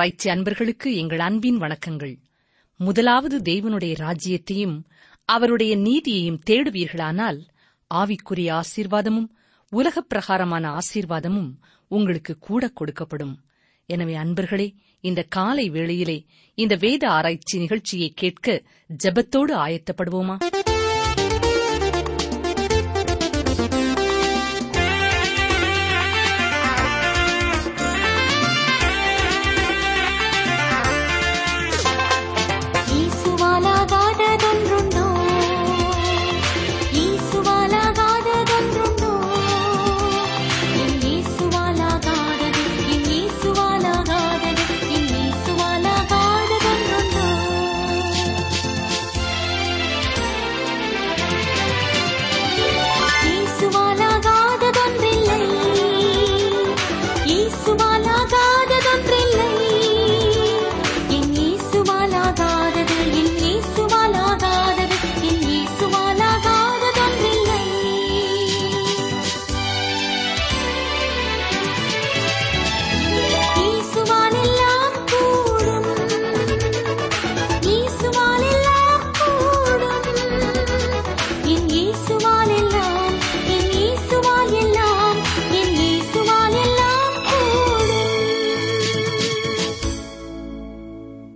ஆராய்ச்சி 0.00 0.30
அன்பர்களுக்கு 0.30 0.96
எங்கள் 0.96 1.18
அன்பின் 1.18 1.60
வணக்கங்கள். 1.60 2.16
முதலாவது 2.76 3.38
தேவனுடைய 3.38 3.94
ராஜ்யத்தையும் 3.98 4.82
அவருடைய 5.24 5.76
நீதியையும் 5.76 6.40
தேடுவீர்களானால் 6.50 7.40
ஆவிக்குரிய 7.94 8.60
ஆசீர்வாதமும் 8.60 9.28
உலகப் 9.70 10.08
பிரகாரமான 10.08 10.78
ஆசீர்வாதமும் 10.78 11.52
உங்களுக்கு 11.88 12.38
கூட 12.38 12.72
கொடுக்கப்படும். 12.80 13.36
எனவே 13.86 14.16
அன்பர்களே 14.16 14.74
இந்த 15.00 15.22
காலை 15.22 15.70
வேளையிலே 15.70 16.26
இந்த 16.54 16.74
வேத 16.74 17.10
ஆராய்ச்சி 17.10 17.58
நிகழ்ச்சியை 17.58 18.12
கேட்க 18.16 18.62
ஜெபத்தோடு 19.04 19.54
ஆயத்தப்படுவோமா? 19.54 20.38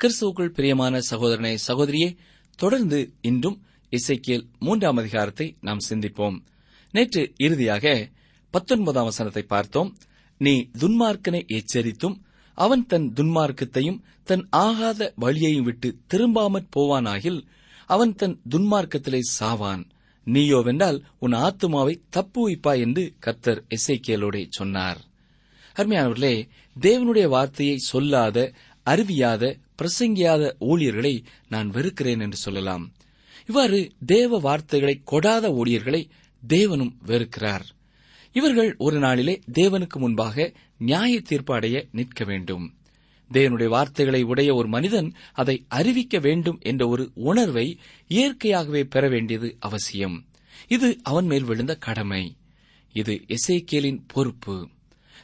கிறிஸ்துவுக்குள் 0.04 0.48
பிரியமான 0.48 1.00
சகோதரனே 1.10 1.58
சகோதரியே 1.66 2.16
தொடர்ந்து 2.56 3.12
இன்றும் 3.20 3.62
இசைக்கியல் 3.90 4.46
மூன்றாம் 4.58 4.96
அதிகாரத்தை 4.96 5.56
நாம் 5.60 5.78
சிந்திப்போம். 5.88 6.42
நேற்று 6.92 7.32
இறுதியாக 7.36 8.08
பத்தொன்பதாம் 8.50 9.04
வசனத்தை 9.04 9.42
பார்த்தோம். 9.42 9.96
நீ 10.38 10.68
துன்மார்க்கனை 10.78 11.46
எச்சரித்தும் 11.46 12.20
அவன் 12.54 12.86
தன் 12.86 13.12
துன்மார்க்கத்தையும் 13.16 14.00
தன் 14.24 14.46
ஆகாத 14.50 15.12
வழியையும் 15.16 15.64
விட்டு 15.64 15.98
திரும்பாமற் 16.10 16.70
போவானாகில் 16.76 17.46
அவன் 17.86 18.14
தன் 18.14 18.40
துன்மார்க்கத்திலே 18.50 19.20
சாவான். 19.40 19.84
நீயோவென்றால் 20.24 21.00
உன் 21.18 21.32
ஆத்துமாவை 21.32 22.00
தப்பு 22.10 22.50
தப்புவிப்பாய் 22.50 22.78
என்று 22.78 23.14
கத்தர் 23.26 23.62
எசைக்கியலோடே 23.68 24.46
சொன்னார். 24.50 24.98
அருமையானவர்களே 25.76 26.48
தேவனுடைய 26.80 27.28
வார்த்தையை 27.28 27.76
சொல்லாத 27.76 28.52
அறிவியாத 28.84 29.56
பிரசங்கியாத 29.76 30.54
ஊழியர்களை 30.58 31.24
நான் 31.48 31.70
வெறுக்கிறேன் 31.70 32.20
என்று 32.20 32.36
சொல்லலாம். 32.36 32.92
இவ்வாறு 33.46 33.92
தேவ 34.06 34.38
வார்த்தைகளை 34.38 35.02
கொடாத 35.10 35.52
ஊழியர்களை 35.52 36.08
தேவனும் 36.48 36.96
வெறுக்கிறார். 37.06 37.64
இவர்கள் 38.32 38.74
ஒரு 38.78 38.98
நாளிலே 38.98 39.40
தேவனுக்கு 39.52 39.96
முன்பாக 39.96 40.52
நியாய 40.78 41.20
தீர்ப்பு 41.20 41.54
அடைய 41.54 41.86
நிற்க 41.92 42.24
வேண்டும். 42.24 42.74
தேவனுடைய 43.32 43.68
வார்த்தைகளை 43.68 44.22
உடைய 44.22 44.54
ஒரு 44.54 44.68
மனிதன் 44.68 45.14
அதை 45.32 45.64
அறிவிக்க 45.68 46.18
வேண்டும் 46.18 46.58
என்ற 46.62 46.88
ஒரு 46.88 47.10
உணர்வை 47.14 47.78
இயற்கையாகவே 48.06 48.84
பெற 48.84 49.08
வேண்டியது 49.08 49.56
அவசியம். 49.58 50.24
இது 50.68 50.98
அவன் 51.02 51.26
மேல் 51.26 51.44
விழுந்த 51.44 51.74
கடமை. 51.76 52.36
இது 52.92 53.24
எசேக்கியலின் 53.26 54.00
பொறுப்பு. 54.06 54.68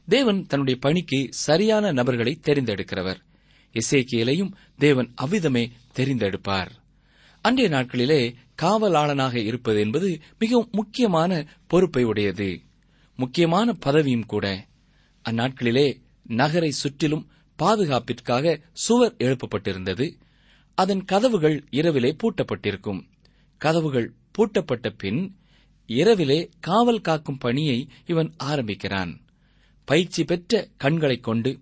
தேவன் 0.09 0.47
தன்னுடைய 0.47 0.81
பணிக்கு 0.82 1.27
சரியான 1.31 1.92
நபர்களை 1.92 2.41
தெரிந்தெடுக்கிறவர். 2.42 3.28
எசேக்கியலையும் 3.72 4.53
தேவன் 4.78 5.12
அவ்விதமே 5.14 5.70
தெரிந்தெடுப்பார். 5.97 6.70
அன்றைய 7.41 7.76
நாட்களிலே 7.76 8.34
காவலாளனாக 8.62 9.34
இருப்பது 9.34 9.81
என்பது 9.81 10.20
மிகவும் 10.38 10.69
முக்கியமான 10.72 11.47
பொறுப்பை 11.66 12.04
உடையது. 12.04 12.60
முக்கியமான 13.16 13.76
பதவியும் 13.86 14.26
கூட. 14.26 14.66
அந்நாட்களிலே 15.30 16.00
நகரை 16.22 16.70
சுற்றிலும் 16.70 17.28
பாதுகாப்பிற்காக 17.56 18.60
சுவர் 18.72 19.14
எழுப்பப்பட்டிருந்தது. 19.19 20.14
அதன் 20.75 21.04
கதவுகள் 21.04 21.64
இரவிலே 21.70 22.16
பூட்டப்பட்டிருக்கும். 22.22 23.04
கதவுகள் 23.59 24.14
பூட்டப்பட்ட 24.38 24.88
பின் 24.88 25.36
இரவிலே 25.86 26.50
காவல் 26.60 27.00
காக்கும் 27.00 27.38
பணியை 27.38 27.88
இவன் 28.06 28.34
ஆரம்பிக்கிறான். 28.36 29.20
பயிற்சி 29.84 30.25
பெற்ற 30.25 30.69
கண்களைக் 30.76 31.22
கொண்டு 31.22 31.60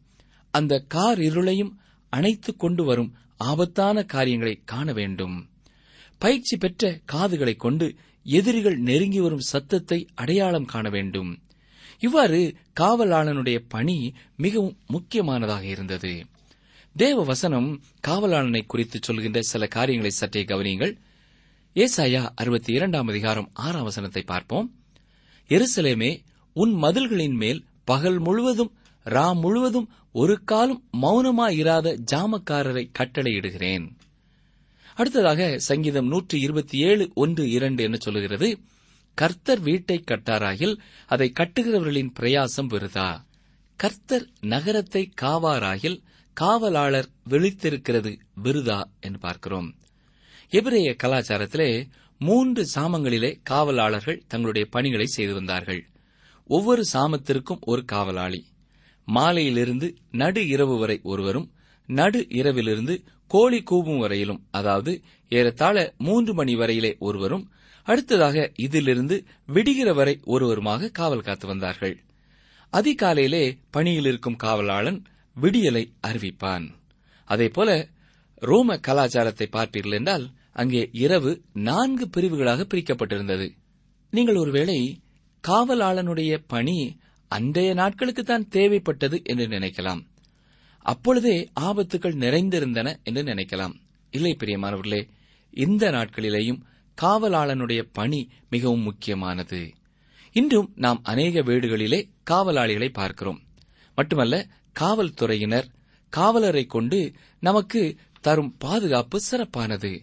அந்த 0.51 0.85
கார் 0.89 1.19
இருளையும் 1.19 1.71
அணைத்துக் 2.09 2.59
கொண்டு 2.59 2.85
வரும் 2.85 3.15
ஆபத்தான 3.37 4.03
காரியங்களை 4.03 4.63
காண 4.65 4.93
வேண்டும். 4.93 5.49
பயிற்சி 6.19 6.57
பெற்ற 6.57 7.01
காதுகளைக் 7.13 7.61
கொண்டு 7.61 7.95
எதிரிகள் 8.25 8.77
நெருங்கி 8.77 9.21
வரும் 9.21 9.41
சத்தத்தை 9.41 10.07
அடையாளம் 10.15 10.65
காண 10.65 10.89
வேண்டும். 10.89 11.43
இவ்வாறு 11.99 12.55
காவலாளனுடைய 12.81 13.65
பணி 13.69 14.15
மிகவும் 14.37 14.77
முக்கியமானதாக 14.87 15.65
இருந்தது. 15.65 16.27
தேவ 16.97 17.25
வசனம் 17.25 17.83
காவலாளனை 18.09 18.67
குறித்து 18.67 18.99
சொல்கின்ற 19.03 19.43
சில 19.43 19.67
காரியங்களை 19.67 20.11
சற்றே 20.11 20.43
கவனியுங்கள். 20.43 20.97
ஏசாயா 21.75 22.29
அறுபத்தி 22.35 22.73
இரண்டாம் 22.73 23.07
அதிகாரம் 23.07 23.51
ஆறாம் 23.53 23.83
வசனத்தை 23.83 24.23
பார்ப்போம். 24.23 24.75
எருசலேமே 25.49 26.23
உன் 26.53 26.75
மதில்களின் 26.75 27.35
மேல் 27.35 27.65
பகல் 27.85 28.19
முழுவதும் 28.19 28.73
ரா 29.05 29.41
முழுவதும் 29.41 29.89
ஒரு 30.13 30.45
காலம் 30.45 30.83
மௌனமாயிராத 31.03 31.99
ஜாமக்காரரை 32.13 32.91
கட்டளையிடுகிறேன். 32.99 33.91
அடுத்ததாக 34.95 35.59
சங்கீதம் 35.59 36.07
நூற்றி 36.07 36.41
இருபத்தி 36.41 36.79
ஏழு 36.79 37.11
ஒன்று 37.15 37.51
இரண்டு 37.51 37.83
என 37.83 37.97
சொல்லுகிறது 37.97 38.59
கர்த்தர் 39.15 39.61
வீட்டை 39.61 40.05
கட்டாராகில் 40.07 40.79
அதை 41.07 41.33
கட்டுகிறவர்களின் 41.41 42.13
பிரயாசம் 42.21 42.69
விருதா? 42.69 43.21
கர்த்தர் 43.77 44.29
நகரத்தை 44.41 45.13
காவாராகில் 45.21 46.03
காவலாளர் 46.33 47.09
விழித்திருக்கிறது 47.31 48.19
விருதா 48.45 48.83
என்று 49.01 49.19
பார்க்கிறோம். 49.19 49.75
எபிரேய 50.51 50.97
கலாச்சாரத்திலே 51.03 51.89
மூன்று 52.19 52.69
சாமங்களிலே 52.75 53.39
காவலாளர்கள் 53.43 54.23
தங்களுடைய 54.29 54.69
பணிகளை 54.71 55.07
செய்து 55.07 55.35
வந்தார்கள். 55.35 55.89
ஒவ்வொரு 56.45 56.85
சாமத்திற்கும் 56.93 57.61
ஒரு 57.61 57.85
காவலாளி. 57.85 58.47
மாலையிலிருந்து 59.09 59.89
நடு 60.13 60.43
இரவு 60.47 60.77
வரை 60.79 60.97
ஒருவரும் 61.03 61.49
நடு 61.89 62.21
இரவிலிருந்து 62.31 62.95
கோழி 63.31 63.61
கூவும் 63.71 63.99
வரையிலும் 63.99 64.43
அதாவது 64.51 64.93
ஏறத்தாழ 65.33 65.77
மூன்று 65.99 66.33
மணி 66.35 66.55
வரையிலே 66.57 66.93
ஒருவரும் 66.99 67.45
அடுத்ததாக 67.87 68.37
இதிலிருந்து 68.57 69.17
விடுகிற 69.47 69.89
வரை 69.95 70.15
ஒருவருமாக 70.25 70.91
காவல் 70.91 71.23
காத்து 71.23 71.47
வந்தார்கள். 71.47 71.95
அதிகாலையிலே 72.73 73.45
பணியில் 73.71 74.05
இருக்கும் 74.05 74.37
காவலாளன் 74.37 74.99
விடியலை 75.37 75.85
அறிவிப்பான். 76.07 76.67
அதேபோல 77.29 77.71
ரோம 78.43 78.77
கலாச்சாரத்தை 78.79 79.47
பார்ப்பீர்கள் 79.53 79.93
என்றால் 79.93 80.27
அங்கே 80.53 80.83
இரவு 81.05 81.31
நான்கு 81.69 82.05
பிரிவுகளாக 82.09 82.67
பிரிக்கப்பட்டிருந்தது. 82.73 83.47
நீங்கள் 84.13 84.35
ஒருவேளை 84.35 84.79
காவலாளனுடைய 85.45 86.33
பணி 86.47 86.79
அன்றைய 87.29 87.75
நாட்களுக்குத்தான் 87.75 88.49
தேவைப்பட்டது 88.51 89.23
என்று 89.23 89.47
நினைக்கலாம். 89.47 90.01
அப்பொழுதே 90.79 91.49
ஆபத்துகள் 91.61 92.17
நிறைந்திருந்தன 92.17 93.03
என்று 93.03 93.23
நினைக்கலாம். 93.23 93.75
இல்லை 94.11 94.37
பிரியமானவர்களே 94.39 95.09
இந்த 95.51 95.91
நாட்களிலேயும் 95.91 96.61
காவலாளனுடைய 97.03 97.89
பணி 97.93 98.31
மிகவும் 98.51 98.81
முக்கியமானது. 98.81 99.75
இன்றும் 100.33 100.73
நாம் 100.75 101.01
அநேக 101.03 101.41
வீடுகளிலே 101.41 102.09
காவலாளிகளை 102.31 102.89
பார்க்கிறோம். 102.89 103.43
மட்டுமல்ல 103.95 104.49
காவல்துறையினர் 104.73 105.69
காவலரை 106.09 106.67
கொண்டு 106.67 107.13
நமக்கு 107.41 107.97
தரும் 108.21 108.57
பாதுகாப்பு 108.59 109.21
சிறப்பானது. 109.21 110.03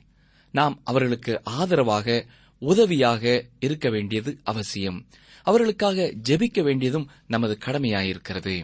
நாம் 0.51 0.81
அவர்களுக்கு 0.83 1.41
ஆதரவாக 1.43 2.25
உதவியாக 2.59 3.45
இருக்க 3.59 3.89
வேண்டியது 3.89 4.39
அவசியம். 4.43 5.05
அவர்களுக்காக 5.45 6.13
ஜெபிக்க 6.29 6.61
வேண்டியதும் 6.63 7.09
நமது 7.27 7.57
கடமையாயிருக்கிறது. 7.65 8.55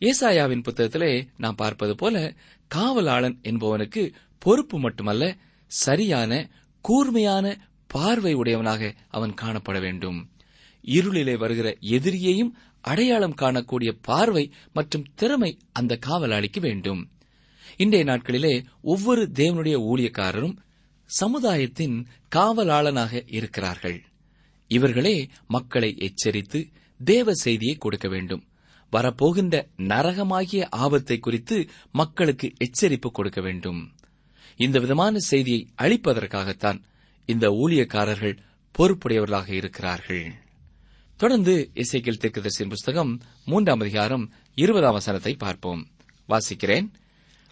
ஏசாயாவின் 0.00 0.64
புத்தகத்திலே 0.68 1.12
நாம் 1.36 1.54
பார்ப்பது 1.54 1.94
போல 1.94 2.34
காவலாளன் 2.74 3.38
என்பவனுக்கு 3.42 4.02
பொறுப்பு 4.38 4.78
மட்டுமல்ல 4.78 5.36
சரியான 5.66 6.32
கூர்மையான 6.80 7.46
பார்வை 7.86 8.32
உடையவனாக 8.34 8.94
அவன் 9.08 9.34
காணப்பட 9.42 9.80
வேண்டும். 9.80 10.18
இருளிலே 10.84 11.36
வருகிற 11.38 11.76
எதிரியையும் 11.80 12.52
அடையாளம் 12.80 13.34
காணக்கூடிய 13.34 13.92
பார்வை 14.02 14.44
மற்றும் 14.72 15.06
திறமை 15.14 15.58
அந்த 15.72 15.98
காவலாளிக்கு 16.06 16.60
வேண்டும். 16.60 17.02
இன்றைய 17.76 18.04
நாட்களிலே 18.04 18.54
ஒவ்வொரு 18.82 19.22
தேவனுடைய 19.34 19.78
ஊழியக்காரரும் 19.92 20.56
சமுதாயத்தின் 21.10 21.96
காவலாளனாக 22.36 23.22
இருக்கிறார்கள். 23.26 23.98
இவர்களே 24.68 25.28
மக்களை 25.46 25.94
எச்சரித்து 25.98 26.68
தேவ 27.04 27.32
செய்தியை 27.32 27.74
கொடுக்க 27.74 28.08
வேண்டும். 28.08 28.44
வரப்போகின்ற 28.92 29.68
நரகமாகிய 29.76 30.66
ஆபத்தை 30.70 31.18
குறித்து 31.18 31.68
மக்களுக்கு 31.92 32.52
எச்சரிப்பு 32.58 33.10
கொடுக்க 33.10 33.40
வேண்டும். 33.40 33.92
இந்த 34.56 34.78
விதமான 34.78 35.18
செய்தியை 35.18 35.68
அளிப்பதற்காகத்தான் 35.78 36.80
இந்த 37.26 37.48
ஊழியக்காரர்கள் 37.48 38.38
பொறுப்புடையவர்களாக 38.78 39.50
இருக்கிறார்கள். 39.50 40.32
தொடர்ந்து 41.16 41.70
இசைக்கில் 41.74 42.20
தீர்க்கதரிசியின் 42.20 42.68
புஸ்தகம் 42.68 43.20
மூன்றாம் 43.44 43.80
அதிகாரம் 43.80 44.32
இருபதாம் 44.54 44.92
வசனத்தை 44.92 45.34
பார்ப்போம். 45.34 45.88
வாசிக்கிறேன். 46.28 46.90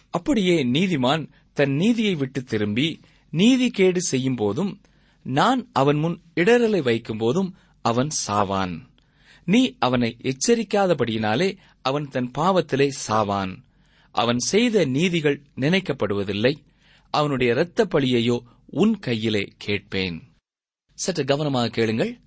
அப்படியே 0.09 0.63
நீதிமான் 0.63 1.29
தன் 1.53 1.71
நீதியை 1.71 2.15
விட்டு 2.15 2.43
திரும்பி 2.43 2.99
நீதி 3.29 3.69
கேடு 3.69 4.01
செய்யும் 4.01 4.35
போதும் 4.35 4.81
நான் 5.25 5.69
அவன் 5.73 5.97
முன் 5.97 6.21
இடரலை 6.35 6.81
வைக்கும்போதும் 6.81 7.51
அவன் 7.81 8.07
சாவான். 8.27 8.79
நீ 9.45 9.75
அவனை 9.79 10.17
எச்சரிக்காதபடியினாலே 10.23 11.57
அவன் 11.81 12.07
தன் 12.07 12.31
பாவத்திலே 12.37 12.89
சாவான். 13.07 13.57
அவன் 14.11 14.37
செய்த 14.37 14.85
நீதிகள் 14.85 15.41
நினைக்கப்படுவதில்லை. 15.55 16.53
அவனுடைய 17.09 17.53
இரத்த 17.53 17.85
பழியையோ 17.85 18.37
உன் 18.65 18.99
கையிலே 18.99 19.43
கேட்பேன். 19.57 20.21
சற்று 20.93 21.25
கவனமாக 21.25 21.69
கேளுங்கள். 21.69 22.19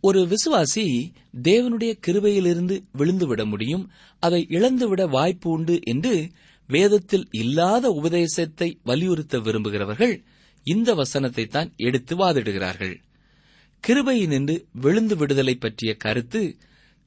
ஒரு 0.00 0.20
விசுவாசி 0.26 1.12
தேவனுடைய 1.42 1.92
கிருபையிலிருந்து 2.06 2.76
விழுந்துவிட 2.98 3.44
முடியும். 3.44 3.90
அதை 4.18 4.46
இழந்துவிட 4.48 5.06
வாய்ப்பு 5.06 5.50
உண்டு 5.50 5.80
என்று 5.82 6.30
வேதத்தில் 6.66 7.28
இல்லாத 7.30 7.90
உபதேசத்தை 7.90 8.78
வலியுறுத்த 8.84 9.38
விரும்புகிறவர்கள் 9.38 10.24
இந்த 10.66 10.90
வசனத்தை 10.94 11.44
தான் 11.46 11.68
எடுத்து 11.76 12.14
வாதிடுகிறார்கள். 12.16 12.94
கிருபையினின்று 13.84 14.54
விழுந்து 14.72 15.16
விடுதலை 15.16 15.54
பற்றிய 15.54 15.90
கருத்து 15.94 16.40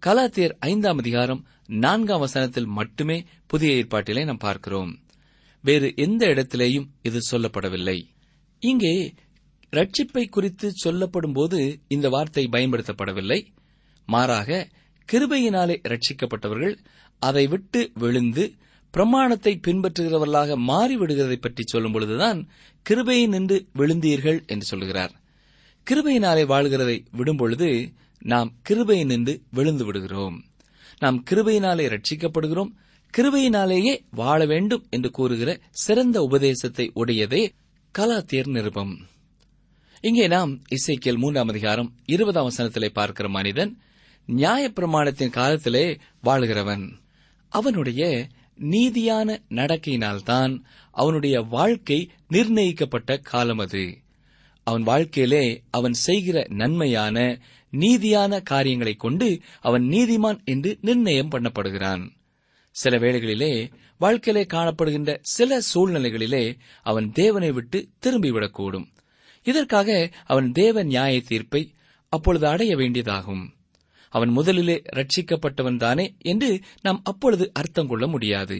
கலாத்தியர் 0.01 0.53
ஐந்தாம் 0.59 0.97
அதிகாரம் 0.97 1.41
நான்காம் 1.67 2.19
வசனத்தில் 2.19 2.69
மட்டுமே 2.77 3.17
புதிய 3.47 3.71
ஏற்பாட்டிலே 3.73 4.23
நாம் 4.25 4.37
பார்க்கிறோம். 4.37 4.91
வேறு 5.63 5.87
எந்த 5.95 6.23
இடத்திலேயும் 6.27 6.87
இது 7.01 7.19
சொல்லப்படவில்லை. 7.31 7.97
இங்கே 8.63 8.93
ரட்சிப்பை 9.73 10.25
குறித்து 10.29 10.67
சொல்லப்படும் 10.75 11.33
போது 11.33 11.59
இந்த 11.87 12.09
வார்த்தை 12.09 12.43
பயன்படுத்தப்படவில்லை. 12.51 13.39
மாறாக 14.07 14.67
கிருபையினாலே 15.09 15.75
ரட்சிக்கப்பட்டவர்கள் 15.91 16.75
அதை 17.21 17.47
விட்டு 17.47 17.81
விழுந்து 17.93 18.43
பிரமாணத்தை 18.93 19.59
பின்பற்றுகிறவர்களாக 19.67 20.55
மாறிவிடுகிறதை 20.67 21.37
பற்றி 21.41 21.63
சொல்லும் 21.65 21.91
பொழுதுதான் 21.91 22.39
கிருபையை 22.85 23.27
நின்று 23.27 23.57
விழுந்தீர்கள் 23.75 24.39
என்று 24.45 24.65
சொல்கிறார். 24.65 25.13
கிருபையினாலே 25.87 26.43
வாழ்கிறதை 26.53 26.97
விடும்பொழுது 27.17 27.69
நாம் 28.21 28.49
கிருபையை 28.69 29.05
நின்று 29.05 29.41
விழுந்து 29.51 29.85
விடுகிறோம். 29.85 30.37
நாம் 30.99 31.23
கிருபையினாலே 31.29 31.85
ரட்சிக்கப்படுகிறோம் 31.93 32.71
கிருபையினாலேயே 33.17 33.93
வாழ 34.11 34.45
வேண்டும் 34.45 34.83
என்று 34.89 35.09
கூறுகிற 35.11 35.59
சிறந்த 35.83 36.21
உபதேசத்தை 36.21 36.91
உடையதே 36.95 37.43
கலாத்தியர் 37.95 38.49
நிருபம். 38.49 38.93
இங்கே 40.01 40.27
நாம் 40.27 40.51
இசைக்கியல் 40.75 41.17
மூன்றாம் 41.17 41.47
அதிகாரம் 41.47 41.89
இருபதாம் 42.05 42.49
வசனத்திலே 42.49 42.89
பார்க்கிற 42.89 43.29
மனிதன் 43.29 43.71
நியாயப்பிரமாணத்தின் 44.27 45.29
காலத்திலே 45.29 45.85
வாழ்கிறவன். 46.21 46.85
அவனுடைய 47.51 48.27
நீதியான 48.59 49.37
நடக்கையினால்தான் 49.49 50.61
அவனுடைய 50.91 51.41
வாழ்க்கை 51.41 52.11
நிர்ணயிக்கப்பட்ட 52.27 53.17
காலம் 53.17 53.57
அது. 53.57 53.97
அவன் 54.63 54.83
வாழ்க்கையிலே 54.83 55.63
அவன் 55.69 55.93
செய்கிற 55.93 56.45
நன்மையான 56.49 57.39
நீதியான 57.71 58.41
காரியங்களைக் 58.41 58.99
கொண்டு 58.99 59.39
அவன் 59.61 59.83
நீதிமான் 59.83 60.43
என்று 60.43 60.77
நிர்ணயம் 60.81 61.29
பண்ணப்படுகிறான். 61.29 62.09
சில 62.71 62.97
வேளைகளிலே 62.97 63.71
வாழ்க்கையிலே 63.97 64.45
காணப்படுகின்ற 64.45 65.17
சில 65.21 65.59
சூழ்நிலைகளிலே 65.73 66.57
அவன் 66.81 67.11
தேவனை 67.11 67.51
விட்டு 67.51 67.89
திரும்பிவிடக்கூடும். 68.05 68.85
இதற்காக 69.43 70.11
அவன் 70.25 70.51
தேவ 70.51 70.83
நியாய 70.83 71.21
தீர்ப்பை 71.21 71.73
அப்பொழுது 72.09 72.47
அடைய 72.47 72.75
வேண்டியதாகும். 72.75 73.49
அவன் 74.09 74.29
முதலிலே 74.29 74.81
ரட்சிக்கப்பட்டவன் 74.95 75.77
தானே 75.77 76.15
என்று 76.19 76.59
நாம் 76.81 77.01
அப்பொழுது 77.03 77.51
அர்த்தம் 77.53 77.87
கொள்ள 77.87 78.07
முடியாது. 78.07 78.57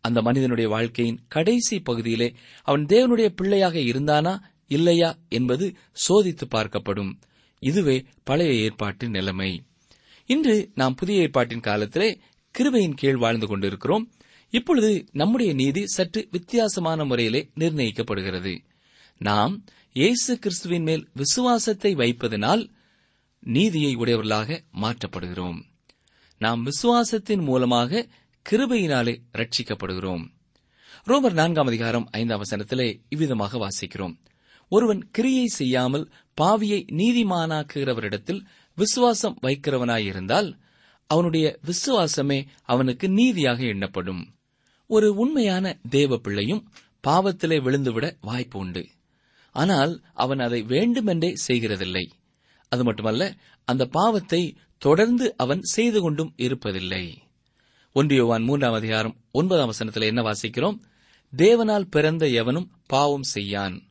அந்த 0.00 0.22
மனிதனுடைய 0.22 0.70
வாழ்க்கையின் 0.70 1.20
கடைசி 1.28 1.80
பகுதியிலே 1.80 2.34
அவன் 2.62 2.84
தேவனுடைய 2.84 3.28
பிள்ளையாக 3.28 3.78
இருந்தானா 3.78 4.38
இல்லையா 4.66 5.18
என்பது 5.28 5.74
சோதித்து 6.08 6.46
பார்க்கப்படும். 6.54 7.12
இதுவே 7.62 8.04
பழைய 8.22 8.52
ஏற்பாட்டின் 8.52 9.10
நிலைமை. 9.10 9.62
இன்று 10.26 10.70
நாம் 10.74 10.94
புதிய 10.94 11.20
ஏற்பாட்டின் 11.20 11.60
காலத்திலே 11.60 12.20
கிருபையின் 12.58 12.96
கீழ் 12.96 13.16
வாழ்ந்து 13.16 13.46
கொண்டிருக்கிறோம். 13.46 14.10
இப்பொழுது 14.50 15.04
நம்முடைய 15.12 15.54
நீதி 15.54 15.86
சற்று 15.86 16.28
வித்தியாசமான 16.30 17.04
முறையிலே 17.04 17.50
நிர்ணயிக்கப்படுகிறது. 17.58 18.54
நாம் 19.18 19.64
இயேசு 19.92 20.38
கிறிஸ்துவின் 20.38 20.82
மேல் 20.82 21.08
விசுவாசத்தை 21.14 21.94
வைப்பதனால் 21.94 22.62
நீதியை 23.44 23.94
உடையவர்களாக 23.94 24.62
மாற்றப்படுகிறோம். 24.80 25.62
நாம் 26.38 26.66
விசுவாசத்தின் 26.66 27.42
மூலமாக 27.42 28.08
கிருபையினாலே 28.50 29.18
ரட்சிக்கப்படுகிறோம் 29.32 30.24
ரோமர் 31.06 31.32
நான்காம் 31.32 31.66
அதிகாரம் 31.66 32.08
ஐந்தாம் 32.10 32.42
வசனத்திலே 32.42 33.00
இவ்விதமாக 33.08 33.68
வாசிக்கிறோம். 33.68 34.14
ஒருவன் 34.68 35.10
கிரியை 35.10 35.46
செய்யாமல் 35.46 36.10
பாவியை 36.40 36.80
நீதிமானாக்குகிறவரிடத்தில் 36.92 38.44
விசுவாசம் 38.74 39.38
வைக்கிறவனாயிருந்தால் 39.42 40.58
அவனுடைய 41.06 41.58
விசுவாசமே 41.66 42.46
அவனுக்கு 42.62 43.08
நீதியாக 43.08 43.62
எண்ணப்படும். 43.64 44.34
ஒரு 44.86 45.14
உண்மையான 45.14 45.78
தேவ 45.90 46.18
பிள்ளையும் 46.18 46.70
பாவத்திலே 47.08 47.58
விழுந்துவிட 47.60 48.16
வாய்ப்பு 48.20 48.58
உண்டு. 48.58 48.88
ஆனால் 49.52 50.02
அவன் 50.14 50.38
அதை 50.38 50.62
வேண்டுமென்றே 50.62 51.34
செய்கிறதில்லை. 51.48 52.06
அது 52.72 52.84
மட்டுமல்ல 52.84 53.36
அந்த 53.64 53.86
பாவத்தை 53.86 54.56
தொடர்ந்து 54.78 55.36
அவன் 55.36 55.60
செய்து 55.62 56.00
கொண்டும் 56.00 56.34
இருப்பதில்லை. 56.36 57.16
ஒன்றியோவான் 57.94 58.44
மூன்றாம் 58.44 58.72
அதிகாரம் 58.72 59.16
ஒன்பதாம் 59.32 59.66
வசனத்தில் 59.66 60.02
என்ன 60.02 60.22
வாசிக்கிறோம்? 60.22 60.78
தேவனால் 61.36 61.90
பிறந்த 61.90 62.28
எவனும் 62.28 62.70
பாவம் 62.86 63.22
செய்யான். 63.22 63.82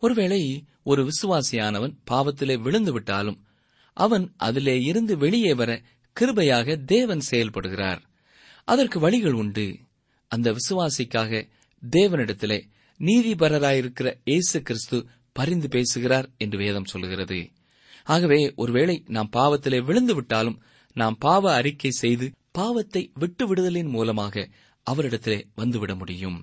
ஒருவேளை 0.00 0.64
ஒரு 0.82 1.08
விசுவாசியானவன் 1.08 1.96
பாவத்திலே 2.10 2.62
விழுந்து 2.62 2.92
விட்டாலும் 2.92 3.44
அவன் 3.92 4.32
அதிலே 4.36 4.80
இருந்து 4.80 5.16
வெளியே 5.16 5.54
வர 5.54 5.82
கிருபையாக 6.20 6.84
தேவன் 6.84 7.20
செயல்படுகிறார். 7.30 8.00
அதற்கு 8.64 9.00
வழிகள் 9.00 9.32
உண்டு. 9.32 9.78
அந்த 10.28 10.52
விசுவாசிக்காக 10.52 11.48
தேவனிடத்திலே 11.90 12.60
நீதிபரராயிருக்கிற 12.98 14.20
இயேசு 14.24 14.62
கிறிஸ்து 14.62 15.06
பரிந்து 15.32 15.68
பேசுகிறார் 15.68 16.30
என்று 16.38 16.58
வேதம் 16.58 16.84
சொல்லுகிறது. 16.84 17.50
ஆகவே 18.06 18.40
ஒருவேளை 18.56 18.96
நாம் 19.06 19.30
பாவத்திலே 19.36 19.78
விழுந்து 19.84 20.14
விட்டாலும் 20.14 20.58
நாம் 20.96 21.16
பாவ 21.18 21.44
அறிக்கை 21.54 21.90
செய்து 21.90 22.26
பாவத்தை 22.52 23.02
விட்டு 23.14 23.44
விடுதலின் 23.46 23.88
மூலமாக 23.88 24.44
அவரிடத்திலே 24.86 25.38
வந்துவிட 25.56 25.92
முடியும். 25.98 26.38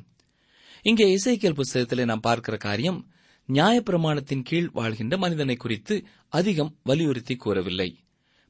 இங்கே 0.86 1.06
இசைக்கியல் 1.16 1.60
புஸ்தகத்திலே 1.60 2.06
நாம் 2.06 2.20
பார்க்கிற 2.20 2.58
காரியம் 2.58 3.00
நியாயப்பிரமாணத்தின் 3.50 4.44
கீழ் 4.44 4.70
வாழ்கின்ற 4.74 5.18
மனிதனை 5.18 5.56
குறித்து 5.56 5.96
அதிகம் 6.30 6.72
வலியுறுத்தி 6.84 7.36
கூறவில்லை. 7.36 7.90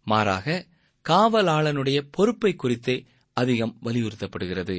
மாறாக 0.07 0.65
காவலாளனுடைய 1.05 1.99
பொறுப்பை 2.11 2.51
குறித்தே 2.55 2.97
அதிகம் 3.37 3.73
வலியுறுத்தப்படுகிறது. 3.83 4.77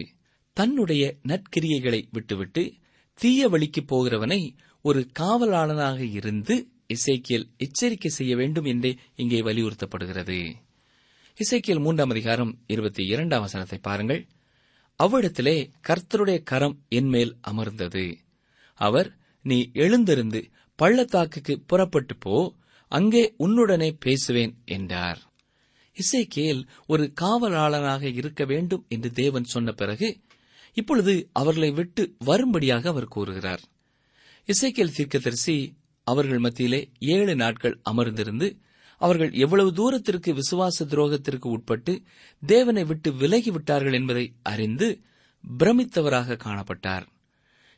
தன்னுடைய 0.56 1.04
நற்கிரியைகளை 1.28 2.00
விட்டுவிட்டு 2.10 2.62
தீய 3.18 3.48
வழிக்கு 3.48 3.80
போகிறவனை 3.84 4.40
ஒரு 4.84 5.00
காவலாளனாக 5.18 6.00
இருந்து 6.12 6.54
இசைக்கியல் 6.90 7.46
எச்சரிக்கை 7.56 8.10
செய்ய 8.10 8.36
வேண்டும் 8.36 8.64
என்றே 8.64 8.96
இங்கே 9.16 9.40
வலியுறுத்தப்படுகிறது. 9.40 10.38
இசைக்கியல் 11.38 11.80
மூன்றாம் 11.80 12.10
அதிகாரம் 12.10 12.58
இருபத்தி 12.66 13.06
இரண்டாம் 13.06 13.40
வசனத்தை 13.40 13.78
பாருங்கள். 13.78 14.26
அவ்விடத்திலே 15.00 15.70
கர்த்தருடைய 15.88 16.42
கரம் 16.42 16.76
என்மேல் 16.88 17.36
அமர்ந்தது. 17.40 18.16
அவர் 18.80 19.08
நீ 19.42 19.70
எழுந்திருந்து 19.74 20.40
பள்ளத்தாக்குக்கு 20.78 21.60
புறப்பட்டு 21.66 22.16
போ 22.16 22.54
அங்கே 22.88 23.34
உன்னுடனே 23.38 23.90
பேசுவேன் 23.98 24.54
என்றார். 24.64 25.20
இசைக்கேல் 25.96 26.62
ஒரு 26.86 27.12
காவலாளனாக 27.20 28.02
இருக்க 28.14 28.44
வேண்டும் 28.44 28.84
என்று 28.88 29.10
தேவன் 29.12 29.44
சொன்ன 29.44 29.72
பிறகு 29.72 30.08
இப்பொழுது 30.72 31.30
அவர்களை 31.32 31.70
விட்டு 31.70 32.02
வரும்படியாக 32.18 32.88
அவர் 32.88 33.08
கூறுகிறார். 33.08 33.62
இசைக்கேல் 34.48 34.94
தீர்க்கதரிசி 34.96 35.56
அவர்கள் 36.04 36.38
மத்தியிலே 36.38 36.90
ஏழு 36.98 37.36
நாட்கள் 37.36 37.80
அமர்ந்திருந்து 37.90 38.56
அவர்கள் 38.98 39.32
எவ்வளவு 39.32 39.72
தூரத்திற்கு 39.72 40.34
விசுவாச 40.34 40.84
துரோகத்திற்கு 40.84 41.46
உட்பட்டு 41.46 42.02
தேவனை 42.46 42.84
விட்டு 42.84 43.12
விலகி 43.12 43.50
விட்டார்கள் 43.50 43.92
என்பதை 43.92 44.34
அறிந்து 44.42 45.00
பிரமித்தவராக 45.58 46.36
காணப்பட்டார். 46.36 47.06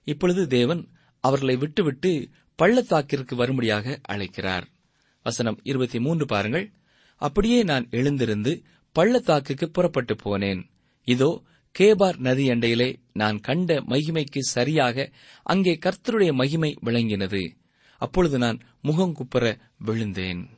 இப்பொழுது 0.04 0.47
தேவன் 0.47 0.88
அவர்களை 1.21 1.56
விட்டுவிட்டு 1.56 2.28
பள்ளத்தாக்கிற்கு 2.62 3.35
வரும்படியாக 3.35 4.00
அழைக்கிறார். 4.02 4.66
வசனம் 5.23 5.61
இருபத்தி 5.62 6.00
மூன்று 6.00 6.26
பாருங்கள். 6.26 6.73
அப்படியே 7.16 7.62
நான் 7.62 7.87
எழுந்திருந்து 7.90 8.62
பள்ளத்தாக்குக்கு 8.92 9.71
புறப்பட்டு 9.71 10.14
போனேன். 10.14 10.62
இதோ 11.04 11.42
கேபார் 11.78 12.18
நதி 12.18 12.50
அண்டையிலே 12.50 12.99
நான் 13.12 13.40
கண்ட 13.40 13.80
மகிமைக்கு 13.80 14.38
சரியாக 14.38 15.12
அங்கே 15.42 15.78
கர்த்தருடைய 15.87 16.33
மகிமை 16.33 16.76
விளங்கினது. 16.80 17.42
அப்பொழுது 17.98 18.38
நான் 18.38 18.60
முகங்குப்புற 18.82 19.58
விழுந்தேன். 19.78 20.48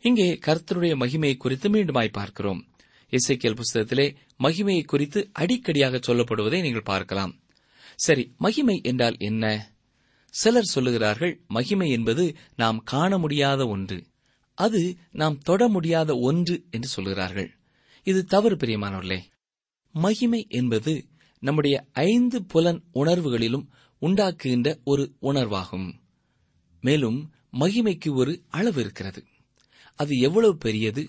இங்கே 0.00 0.38
கர்த்தருடைய 0.46 0.94
மகிமையை 0.96 1.36
குறித்து 1.36 1.70
மீண்டுமாய் 1.70 2.12
பார்க்கிறோம். 2.12 2.68
இசைக்கியல் 3.10 3.60
புஸ்தகத்திலே 3.60 4.14
மகிமையை 4.38 4.84
குறித்து 4.84 5.30
அடிக்கடியாக 5.38 6.00
சொல்லப்படுவதை 6.06 6.60
நீங்கள் 6.60 6.82
பார்க்கலாம். 6.82 7.40
சரி 7.96 8.34
மகிமை 8.36 8.80
என்றால் 8.82 9.16
என்ன? 9.18 9.74
சிலர் 10.28 10.72
சொல்லுகிறார்கள் 10.74 11.46
மகிமை 11.46 11.90
என்பது 11.90 12.36
நாம் 12.56 12.82
காண 12.84 13.18
முடியாத 13.18 13.66
ஒன்று. 13.66 14.06
அது 14.54 14.96
நாம் 15.10 15.38
தொட 15.38 15.68
முடியாத 15.68 16.16
ஒன்று 16.16 16.64
என்று 16.70 16.88
சொல்கிறார்கள். 16.88 17.50
இது 18.02 18.24
தவறு 18.24 18.56
பிரியமானவர்களே. 18.56 19.20
மகிமை 19.92 20.46
என்பது 20.48 21.06
நம்முடைய 21.38 21.84
ஐந்து 21.92 22.44
புலன் 22.44 22.82
உணர்வுகளிலும் 22.94 23.66
உண்டாக்குகின்ற 24.00 24.78
ஒரு 24.84 25.14
உணர்வாகும். 25.22 25.92
மேலும் 26.82 27.32
மகிமைக்கு 27.58 28.14
ஒரு 28.14 28.42
அளவு 28.48 28.80
இருக்கிறது. 28.80 29.24
அது 29.96 30.18
எவ்வளவு 30.18 30.56
பெரியது? 30.56 31.08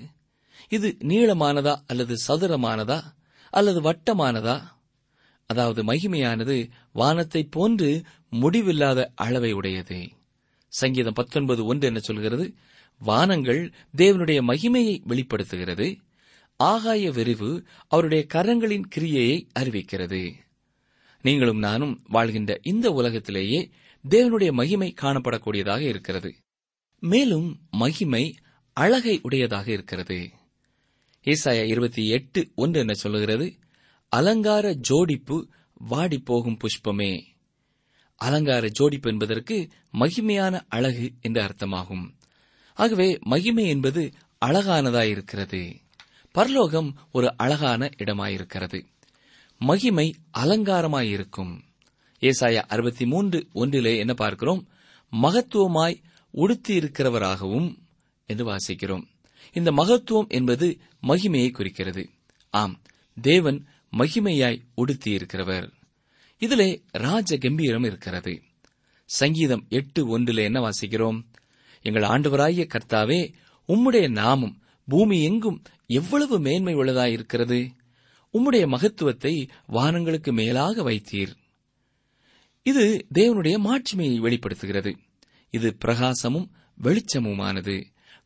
இது 0.70 0.98
நீளமானதா 1.00 1.76
அல்லது 1.88 2.16
சதுரமானதா 2.28 3.02
அல்லது 3.50 3.82
வட்டமானதா? 3.82 4.62
அதாவது 5.46 5.84
மகிமையானது 5.84 6.70
வானத்தைப் 6.94 7.52
போன்று 7.52 8.04
முடிவில்லாத 8.30 9.12
அளவை 9.16 9.52
உடையது. 9.52 10.10
சங்கீதம் 10.68 11.14
பத்தொன்பது 11.14 11.66
ஒன்று 11.66 11.88
என்ன 11.88 12.00
சொல்கிறது? 12.00 12.54
வானங்கள் 13.00 13.74
தேவனுடைய 13.98 14.42
மகிமையை 14.42 15.02
வெளிப்படுத்துகிறது. 15.04 15.98
ஆகாய 16.58 17.12
விரிவு 17.12 17.64
அவருடைய 17.88 18.26
கரங்களின் 18.34 18.84
கிரியையை 18.96 19.48
அறிவிக்கிறது. 19.60 20.34
நீங்களும் 21.22 21.58
நானும் 21.58 22.04
வாழ்கின்ற 22.08 22.60
இந்த 22.62 22.92
உலகத்திலேயே 22.92 23.70
தேவனுடைய 24.10 24.52
மகிமை 24.52 24.94
காணப்படக்கூடியதாக 25.02 25.80
இருக்கிறது. 25.80 26.36
மேலும் 27.00 27.60
மகிமை 27.72 28.36
அழகை 28.74 29.20
உடையதாக 29.22 29.72
இருக்கிறது. 29.72 30.32
ஏசாயா 31.24 31.64
இருபத்தி 31.64 32.08
எட்டு 32.08 32.52
ஒன்று 32.56 32.80
என்ன 32.80 32.94
சொல்லுகிறது? 32.94 33.58
அலங்கார 34.10 34.78
ஜோடிப்பு 34.90 35.48
வாடி 35.74 36.18
போகும் 36.18 36.58
புஷ்பமே. 36.58 37.24
அலங்கார 38.16 38.70
ஜோடிப்பு 38.80 39.08
என்பதற்கு 39.08 39.68
மகிமையான 40.00 40.62
அழகு 40.68 41.12
என்று 41.22 41.42
அர்த்தமாகும். 41.42 42.12
ஆகவே 42.74 43.18
மகிமை 43.20 43.68
என்பது 43.68 44.12
அழகானதாயிருக்கிறது 44.46 45.76
பரலோகம் 46.32 46.98
ஒரு 47.12 47.38
அழகான 47.38 47.90
இடமாயிருக்கிறது 47.98 48.86
மகிமை 49.60 50.14
அலங்காரமாயிருக்கும் 50.38 51.60
ஏசாயா 52.24 52.56
அறுபத்தி 52.56 53.06
மூன்று 53.06 53.48
ஒன்றிலே 53.54 53.98
என்ன 53.98 54.14
பார்க்கிறோம்? 54.14 54.68
மகத்துவமாய் 55.22 56.04
உடுத்தியிருக்கிறவராகவும் 56.34 57.78
என்று 58.26 58.56
வாசிக்கிறோம். 58.56 59.04
இந்த 59.54 59.72
மகத்துவம் 59.72 60.28
என்பது 60.28 60.80
மகிமையை 61.08 61.52
குறிக்கிறது. 61.52 62.10
ஆம் 62.50 62.82
தேவன் 63.22 63.66
மகிமையாய் 63.98 64.62
உடுத்தியிருக்கிறவர். 64.78 65.70
இதிலே 66.38 66.84
ராஜ 66.92 67.38
கம்பீரம் 67.38 67.84
இருக்கிறது. 67.84 68.42
சங்கீதம் 69.06 69.66
எட்டு 69.70 70.08
ஒன்றிலே 70.08 70.44
என்ன 70.44 70.70
வாசிக்கிறோம்? 70.70 71.24
எங்கள் 71.82 72.04
ஆண்டவராகிய 72.04 72.68
கர்த்தாவே 72.68 73.34
உம்முடைய 73.68 74.10
நாமம் 74.10 74.62
பூமி 74.86 75.24
எங்கும் 75.24 75.62
எவ்வளவு 75.86 76.40
மேன்மை 76.40 76.76
உள்ளதாயிருக்கிறது. 76.76 77.70
உம்முடைய 78.34 78.68
மகத்துவத்தை 78.68 79.50
வானங்களுக்கு 79.68 80.34
மேலாக 80.34 80.92
வைத்தீர். 80.92 81.42
இது 82.66 83.06
தேவனுடைய 83.14 83.56
மாட்சிமையை 83.60 84.18
வெளிப்படுத்துகிறது. 84.18 84.92
இது 85.54 85.78
பிரகாசமும் 85.86 86.48
வெளிச்சமுமானது. 86.84 87.76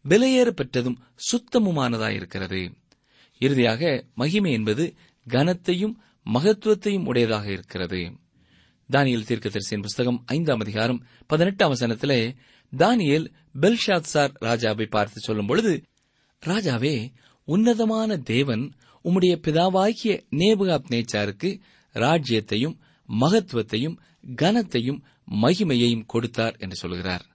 விலையேற 0.06 0.50
பெற்றதும் 0.50 1.00
சுத்தமுமானதாயிருக்கிறது. 1.28 2.62
இறுதியாக 3.42 3.82
மகிமை 4.16 4.52
என்பது 4.52 4.94
கனத்தையும் 5.28 5.96
மகத்துவத்தையும் 6.34 7.06
உடையதாக 7.06 7.52
இருக்கிறது. 7.52 8.02
தானியல் 8.90 9.28
தீர்க்கதரிசியின் 9.28 9.82
புஸ்தகம் 9.82 10.24
ஐந்தாம் 10.26 10.60
அதிகாரம் 10.60 11.06
பதினெட்டாம் 11.28 11.74
வசனத்திலே 11.74 12.36
தானியல் 12.74 13.28
பெல்ஷாத்சார் 13.60 14.34
ராஜாவை 14.42 14.90
பார்த்து 14.90 15.20
சொல்லும் 15.20 15.46
பொழுது 15.46 15.84
ராஜாவே 16.44 16.96
உன்னதமான 17.48 18.18
தேவன் 18.18 18.64
உம்முடைய 19.06 19.34
பிதாவாகிய 19.48 20.14
நேபுகாப் 20.32 20.90
நேச்சாருக்கு 20.90 21.50
ராஜ்யத்தையும் 21.96 22.78
மகத்துவத்தையும் 23.10 23.98
கனத்தையும் 24.42 25.02
மகிமையையும் 25.42 26.06
கொடுத்தார் 26.06 26.56
என்று 26.58 26.76
சொல்கிறார். 26.76 27.26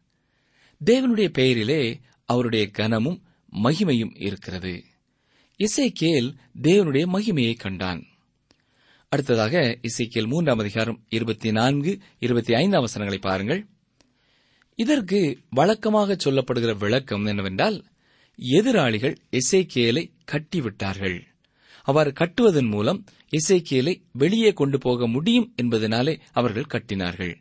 தேவனுடைய 0.84 1.28
பெயரிலே 1.28 2.00
அவருடைய 2.24 2.70
கனமும் 2.70 3.22
மகிமையும் 3.62 4.22
இருக்கிறது. 4.22 4.84
இசைக்கேல் 5.56 6.34
தேவனுடைய 6.62 7.06
மகிமையை 7.06 7.56
கண்டான். 7.56 8.06
அடுத்ததாக 9.08 9.78
இசைக்கேல் 9.82 10.26
மூன்றாம் 10.26 10.58
அதிகாரம் 10.58 11.04
இருபத்தி 11.08 11.52
நான்கு 11.52 11.98
இருபத்தி 12.18 12.54
ஐந்தாம் 12.54 12.80
வசனங்களை 12.80 13.22
பாருங்கள். 13.22 13.66
இதற்கு 14.74 15.40
வழக்கமாக 15.50 16.16
சொல்லப்படுகிற 16.24 16.76
விளக்கம் 16.78 17.24
என்னவென்றால் 17.24 17.84
எதிராளிகள் 18.36 19.18
இசைக்கேலை 19.30 20.10
கட்டிவிட்டார்கள். 20.32 21.31
அவ்வாறு 21.82 22.12
கட்டுவதன் 22.20 22.68
மூலம் 22.68 23.04
இசைக்கேலை 23.30 24.02
வெளியே 24.12 24.52
கொண்டு 24.52 24.78
போக 24.78 25.06
முடியும் 25.06 25.54
என்பதனாலே 25.62 26.20
அவர்கள் 26.32 26.82
கட்டினார்கள். 26.82 27.34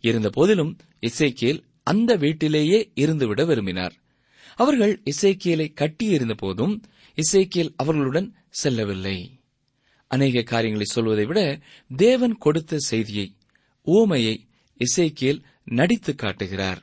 இருந்த 0.00 0.30
போதிலும் 0.30 0.76
அந்த 1.82 2.16
வீட்டிலேயே 2.16 2.92
இருந்துவிட 2.94 3.46
விரும்பினார். 3.46 3.94
அவர்கள் 4.54 5.02
இசைக்கியலை 5.04 5.72
கட்டியிருந்த 5.72 6.34
போதும் 6.34 6.82
இசைக்கியல் 7.14 7.72
அவர்களுடன் 7.76 8.34
செல்லவில்லை. 8.50 9.40
அநேக 10.06 10.42
காரியங்களை 10.42 10.86
சொல்வதை 10.86 11.24
விட 11.24 11.60
தேவன் 11.96 12.38
கொடுத்த 12.38 12.78
செய்தியை 12.78 13.36
ஊமையை 13.86 14.48
இசைக்கியல் 14.78 15.42
நடித்து 15.64 16.14
காட்டுகிறார். 16.14 16.82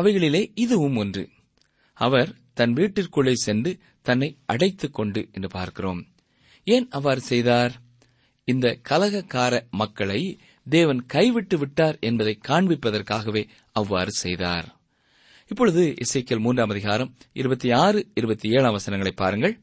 அவைகளிலே 0.00 0.50
இதுவும் 0.54 0.96
ஒன்று. 0.96 1.28
அவர் 1.92 2.36
தன் 2.54 2.72
வீட்டிற்குள்ளே 2.72 3.32
சென்று 3.32 3.78
தன்னை 4.02 4.36
அடைத்துக் 4.46 4.94
கொண்டு 4.94 5.28
என்று 5.32 5.48
பார்க்கிறோம். 5.48 6.11
ஏன் 6.64 6.88
அவ்வாறு 6.90 7.20
செய்தார்? 7.20 7.82
இந்த 8.44 8.80
கலகக்கார 8.88 9.70
மக்களை 9.70 10.38
தேவன் 10.68 11.06
கைவிட்டு 11.06 11.58
விட்டார் 11.58 11.96
என்பதை 12.00 12.38
காண்பிப்பதற்காகவே 12.48 13.48
அவ்வாறு 13.72 14.10
செய்தார். 14.10 14.80
இப்பொழுது 15.48 15.94
இசைக்கல் 16.04 16.40
மூன்றாம் 16.40 16.70
அதிகாரம் 16.70 17.14
இருபத்தி 17.32 17.70
ஆறு 17.70 18.10
இருபத்தி 18.14 18.48
ஏழாம் 18.48 18.72
வசனங்களை 18.72 19.12
பாருங்கள். 19.12 19.60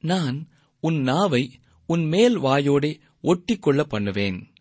நான் 0.00 0.48
உன் 0.80 1.00
நாவை 1.00 1.60
உன் 1.86 2.04
மேல் 2.04 2.38
வாயோடே 2.38 3.00
ஒட்டிக்கொள்ள 3.22 3.80
பண்ணுவேன். 3.80 4.52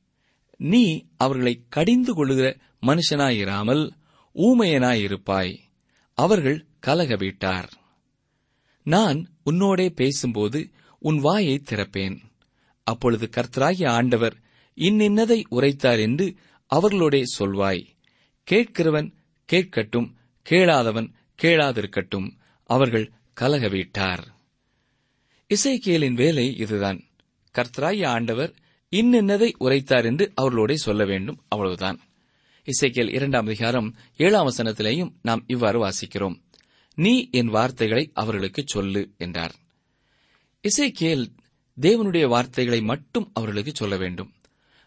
நீ 0.58 1.08
அவர்களை 1.18 1.65
கடிந்து 1.70 2.13
கொள்ளுகிற 2.13 2.58
மனுஷனாயிராமல் 2.82 3.92
ஊமையனாயிருப்பாய். 4.36 5.58
அவர்கள் 6.13 6.65
கலக 6.80 7.15
வீட்டார் 7.15 7.70
நான் 8.84 9.30
உன்னோடே 9.46 9.89
பேசும்போது 9.89 10.70
உன் 11.03 11.19
வாயை 11.19 11.62
திறப்பேன். 11.65 12.17
அப்பொழுது 12.83 13.29
கர்த்தராகிய 13.36 13.88
ஆண்டவர் 13.88 14.36
இன்னின்னதை 14.75 15.43
உரைத்தார் 15.50 16.00
என்று 16.00 16.36
அவர்களோடே 16.75 17.24
சொல்வாய். 17.39 17.83
கேட்கிறவன் 18.51 19.10
கேட்கட்டும் 19.50 20.10
கேளாதவன் 20.50 21.10
கேளாதிருக்கட்டும் 21.41 22.27
அவர்கள் 22.69 23.12
கலகவிட்டார். 23.41 24.24
இசைக்கியலின் 25.50 26.13
வேலை 26.13 26.55
இதுதான். 26.57 27.00
கர்த்தராய 27.55 28.05
ஆண்டவர் 28.05 28.55
இன்னின்னதை 28.91 29.51
உரைத்தார் 29.57 30.05
என்று 30.05 30.31
அவர்களோடே 30.41 30.74
சொல்ல 30.74 31.05
வேண்டும் 31.05 31.39
அவ்வளவுதான். 31.48 32.00
இசைக்கியல் 32.67 33.13
இரண்டாம் 33.13 33.45
அதிகாரம் 33.45 33.95
ஏழாம் 34.17 34.50
வசனத்திலேயும் 34.50 35.13
நாம் 35.22 35.43
இவ்வாறு 35.48 35.79
வாசிக்கிறோம். 35.88 36.38
நீ 36.95 37.29
என் 37.31 37.48
வார்த்தைகளை 37.48 38.12
அவர்களுக்கு 38.13 38.63
சொல்லு 38.65 39.13
என்றார். 39.17 39.62
இசைக்கேல் 40.63 41.27
தேவனுடைய 41.82 42.27
வார்த்தைகளை 42.27 42.82
மட்டும் 42.82 43.32
அவர்களுக்கு 43.34 43.72
சொல்ல 43.75 43.98
வேண்டும். 43.98 44.34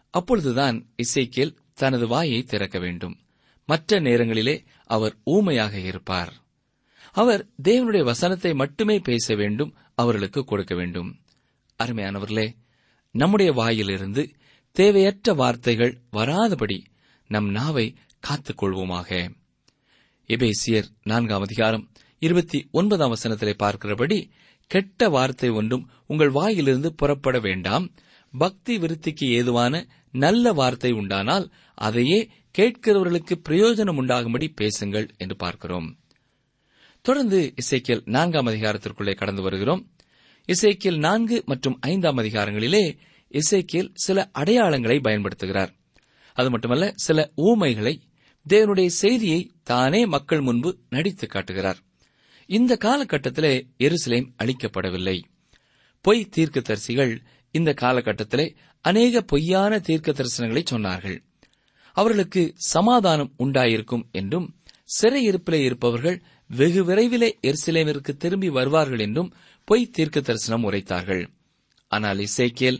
அப்பொழுதுதான் 0.09 0.89
இசைக்கேல் 0.95 1.55
தனது 1.73 2.07
வாயை 2.07 2.43
திறக்க 2.43 2.79
வேண்டும். 2.79 3.17
மற்ற 3.65 3.99
நேரங்களிலே 3.99 4.63
அவர் 4.85 5.15
ஊமையாக 5.23 5.79
இருப்பார். 5.79 6.33
அவர் 7.11 7.47
தேவனுடைய 7.63 8.03
வசனத்தை 8.03 8.53
மட்டுமே 8.53 8.99
பேச 8.99 9.35
வேண்டும் 9.35 9.75
அவர்களுக்கு 9.95 10.43
கொடுக்க 10.43 10.75
வேண்டும். 10.75 11.19
அருமையானவர்களே 11.83 12.53
நம்முடைய 13.11 13.51
வாயிலிருந்து 13.51 14.31
தேவையற்ற 14.71 15.33
வார்த்தைகள் 15.33 16.01
வராதபடி 16.11 16.83
நம் 17.27 17.49
நாவை 17.49 17.95
காத்துக் 18.19 18.63
கொள்வோமாக. 18.63 19.35
எபேசியர் 20.27 20.85
நான்காம் 21.03 21.41
அதிகாரம் 21.41 21.91
இருபத்தி 22.19 22.67
ஒன்பதாம் 22.71 23.15
வசனத்திலே 23.15 23.53
பார்க்கிறபடி 23.63 24.29
கெட்ட 24.67 25.09
வார்த்தை 25.09 25.49
ஒன்றும் 25.49 25.89
உங்கள் 26.07 26.29
வாயிலிருந்து 26.29 26.93
புறப்பட 26.93 27.39
வேண்டாம். 27.39 27.91
பக்தி 28.37 28.77
விருத்திக்கு 28.77 29.29
ஏதுவான 29.29 29.87
நல்ல 30.11 30.53
வார்த்தை 30.53 30.91
உண்டானால் 30.91 31.51
அதையே 31.73 32.29
கேட்கிறவர்களுக்கு 32.57 33.33
பிரயோஜனம் 33.49 33.95
உண்டாகும்படி 33.95 34.47
பேசுங்கள் 34.47 35.07
என்று 35.17 35.35
பார்க்கிறோம். 35.35 35.97
தொடர்ந்து 37.01 37.53
இசைக்கியல் 37.55 38.01
நான்காம் 38.05 38.45
அதிகாரத்திற்குள்ளே 38.45 39.15
கடந்து 39.15 39.41
வருகிறோம். 39.41 39.91
இசைக்கியல் 40.47 40.97
நான்கு 40.97 41.43
மற்றும் 41.45 41.77
ஐந்தாம் 41.79 42.17
அதிகாரங்களிலே 42.17 42.97
இசைக்கியல் 43.31 43.89
சில 43.93 44.29
அடையாளங்களை 44.39 44.99
பயன்படுத்துகிறார். 44.99 45.69
அது 46.33 46.49
மட்டுமல்ல 46.49 46.91
சில 46.95 47.31
ஊமைகளை 47.35 48.01
தேவனுடைய 48.49 48.85
செய்தியை 48.85 49.51
தானே 49.63 50.05
மக்கள் 50.05 50.41
முன்பு 50.41 50.77
நடித்து 50.89 51.27
காட்டுகிறார். 51.27 51.77
இந்த 52.49 52.73
காலகட்டத்திலே 52.75 53.53
எருசலேம் 53.79 54.27
அளிக்கப்படவில்லை 54.37 55.17
பொய் 56.05 56.29
தீர்க்கதரிசிகள் 56.35 57.13
இந்த 57.53 57.69
காலகட்டத்திலே 57.81 58.45
அநேக 58.85 59.21
பொய்யான 59.21 59.79
தீர்க்க 59.79 60.11
தரிசனங்களை 60.11 60.63
சொன்னார்கள். 60.71 61.17
அவர்களுக்கு 61.97 62.41
சமாதானம் 62.55 63.31
உண்டாயிருக்கும் 63.37 64.05
என்றும் 64.11 64.47
சிறையிருப்பிலே 64.89 65.59
இருப்பவர்கள் 65.63 66.17
வெகு 66.49 66.81
விரைவிலே 66.85 67.29
எருசலேமிற்கு 67.41 68.11
திரும்பி 68.17 68.49
வருவார்கள் 68.49 68.99
என்றும் 68.99 69.33
பொய் 69.67 69.91
தீர்க்க 69.91 70.19
தரிசனம் 70.21 70.65
உரைத்தார்கள். 70.71 71.23
ஆனால் 71.91 72.17
இசைக்கேல் 72.17 72.79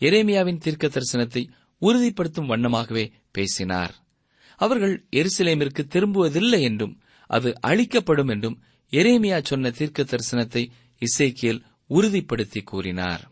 எரேமியாவின் 0.00 0.62
தீர்க்க 0.64 0.86
தரிசனத்தை 0.88 1.42
உறுதிப்படுத்தும் 1.82 2.50
வண்ணமாகவே 2.50 3.04
பேசினார். 3.32 3.94
அவர்கள் 4.60 4.94
எருசலேமிற்கு 5.12 5.82
திரும்புவதில்லை 5.94 6.60
என்றும் 6.60 6.94
அது 7.30 7.48
அழிக்கப்படும் 7.60 8.28
என்றும் 8.28 8.60
எரேமியா 8.92 9.44
சொன்ன 9.44 9.70
தீர்க்க 9.70 10.02
தரிசனத்தை 10.02 10.70
இசைக்கியல் 11.00 11.60
உறுதிப்படுத்தி 11.90 12.62
கூறினார். 12.62 13.30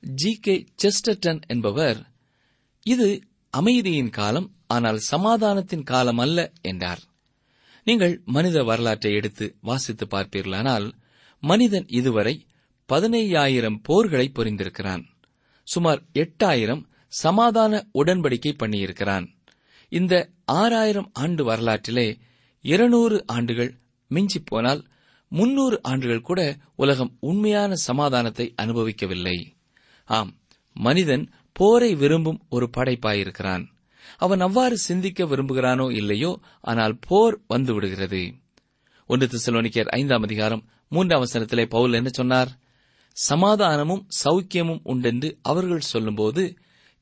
ஜி. 0.00 0.38
கே. 0.42 0.66
செஸ்டர்டன் 0.82 1.40
என்பவர் 1.46 2.12
இது 2.82 3.20
அமைதியின் 3.50 4.10
காலம் 4.10 4.50
ஆனால் 4.66 4.98
சமாதானத்தின் 4.98 5.82
காலம் 5.82 6.18
அல்ல 6.18 6.52
என்றார். 6.62 7.02
நீங்கள் 7.84 8.22
மனித 8.24 8.64
வரலாற்றை 8.64 9.12
எடுத்து 9.12 9.56
வாசித்து 9.60 10.06
பார்ப்பீர்களானால் 10.06 10.92
மனிதன் 11.40 11.86
இதுவரை 11.88 12.46
பதினையாயிரம் 12.88 13.80
போர்களை 13.88 14.28
புரிந்திருக்கிறான். 14.34 15.04
சுமார் 15.62 16.02
எட்டாயிரம் 16.12 16.82
சமாதான 17.08 17.86
உடன்படிக்கை 17.94 18.54
பண்ணியிருக்கிறான். 18.58 19.26
இந்த 19.88 20.30
ஆறாயிரம் 20.44 21.10
ஆண்டு 21.12 21.44
வரலாற்றிலே 21.44 22.18
இருநூறு 22.60 23.24
ஆண்டுகள் 23.26 23.78
மிஞ்சிப் 24.10 24.46
போனால் 24.46 24.82
முன்னூறு 25.32 25.76
ஆண்டுகள் 25.82 26.20
கூட 26.20 26.40
உலகம் 26.74 27.12
உண்மையான 27.20 27.74
சமாதானத்தை 27.74 28.54
அனுபவிக்கவில்லை. 28.62 29.38
ஆம் 30.04 30.30
மனிதன் 30.76 31.24
போரை 31.52 31.94
விரும்பும் 31.94 32.40
ஒரு 32.48 32.70
படைப்பாயிருக்கிறான். 32.76 33.64
அவன் 34.16 34.40
அவ்வாறு 34.40 34.76
சிந்திக்க 34.78 35.24
விரும்புகிறானோ 35.24 35.86
இல்லையோ 35.92 36.32
ஆனால் 36.60 36.98
போர் 36.98 37.36
வந்துவிடுகிறது. 37.54 38.22
ஒன்று 39.06 39.26
திசலோனிக்கர் 39.26 39.90
ஐந்தாம் 39.90 40.22
அதிகாரம் 40.22 40.62
மூன்றாம் 40.88 41.24
வசனத்திலே 41.24 41.64
பவுல் 41.66 41.92
என்ன 41.92 42.08
சொன்னார்? 42.08 42.50
சமாதானமும் 43.16 44.06
சௌக்கியமும் 44.24 44.80
உண்டென்று 44.82 45.28
அவர்கள் 45.42 45.90
சொல்லும்போது 45.92 46.42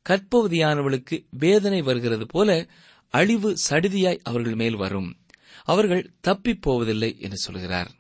கற்பவதியானவளுக்கு 0.07 1.17
வேதனை 1.39 1.83
வருகிறது 1.83 2.27
போல 2.27 2.51
அழிவு 3.15 3.51
சடுதியாய் 3.71 4.21
அவர்கள் 4.23 4.55
மேல் 4.55 4.77
வரும். 4.77 5.11
அவர்கள் 5.69 6.13
தப்பிப் 6.21 6.63
போவதில்லை 6.63 7.11
என்று 7.21 7.37
சொல்கிறார். 7.37 7.91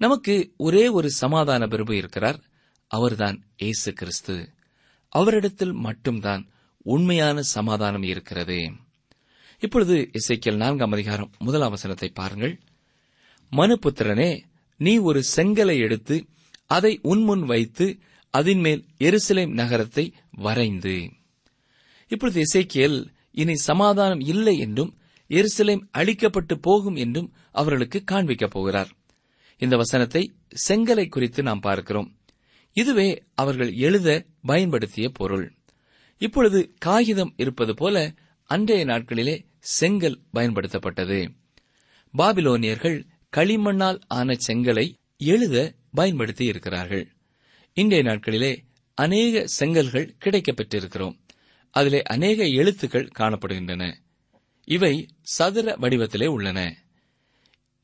நமக்கு 0.00 0.34
ஒரே 0.56 0.88
ஒரு 0.88 1.10
சமாதான 1.10 1.66
பிரபு 1.66 1.96
இருக்கிறார். 1.96 2.38
அவர்தான் 2.90 3.36
இயேசு 3.56 3.92
கிறிஸ்து. 3.92 4.36
அவரிடத்தில் 5.08 5.72
மட்டும்தான் 5.72 6.42
உண்மையான 6.86 7.42
சமாதானம் 7.42 8.02
இருக்கிறது. 8.02 8.58
இப்பொழுது 9.62 10.10
இசைக்கியல் 10.12 10.56
நான்காம் 10.56 10.92
அதிகாரம் 10.92 11.30
முதலாம் 11.38 11.70
வசனத்தை 11.70 12.08
பாருங்கள். 12.08 12.60
மனுபுத்திரனே 13.52 14.30
நீ 14.80 14.98
ஒரு 14.98 15.20
செங்கலை 15.36 15.76
எடுத்து 15.78 16.16
அதை 16.66 16.92
உன்முன் 17.02 17.44
வைத்து 17.44 17.86
அதன் 18.34 18.58
மேல் 18.58 18.82
எருசலேம் 18.98 19.52
நகரத்தை 19.52 20.04
வரைந்து. 20.30 20.96
இப்பொழுது 22.10 22.42
இசைக்கியல் 22.42 22.98
இனி 23.30 23.54
சமாதானம் 23.54 24.20
இல்லை 24.20 24.58
என்றும் 24.58 24.92
எருசலேம் 25.28 25.88
அழிக்கப்பட்டு 25.98 26.54
போகும் 26.54 26.94
என்றும் 26.94 27.32
அவர்களுக்கு 27.52 28.02
காண்பிக்கப் 28.10 28.50
போகிறார். 28.50 28.88
இந்த 29.58 29.76
வசனத்தை 29.76 30.32
செங்கலை 30.68 31.08
குறித்து 31.08 31.42
நாம் 31.42 31.60
பார்க்கிறோம். 31.60 32.18
இதுவே 32.72 33.22
அவர்கள் 33.34 33.72
எழுத 33.72 34.24
பயன்படுத்திய 34.42 35.08
பொருள். 35.08 35.54
இப்பொழுது 36.18 36.74
காகிதம் 36.78 37.34
இருப்பது 37.36 37.74
போல 37.74 38.14
அன்றைய 38.44 38.84
நாட்களிலே 38.84 39.44
செங்கல் 39.58 40.20
பயன்படுத்தப்பட்டது. 40.34 41.28
பாபிலோனியர்கள் 42.18 43.04
களிமண்ணால் 43.36 44.00
ஆன 44.06 44.36
செங்கலை 44.46 44.94
எழுத 45.16 45.74
பயன்படுத்தி 45.92 46.44
இருக்கிறார்கள். 46.44 47.12
இன்றைய 47.72 48.10
நாட்களிலே 48.10 48.58
அநேக 48.94 49.46
செங்கல்கள் 49.46 50.16
கிடைக்கப்பெற்றிருக்கிறோம். 50.24 51.18
அதிலே 51.70 52.02
அநேக 52.02 52.44
எழுத்துக்கள் 52.44 53.10
காணப்படுகின்றன. 53.18 53.94
இவை 54.64 55.08
சதுர 55.22 55.76
வடிவத்திலே 55.80 56.26
உள்ளன. 56.26 56.76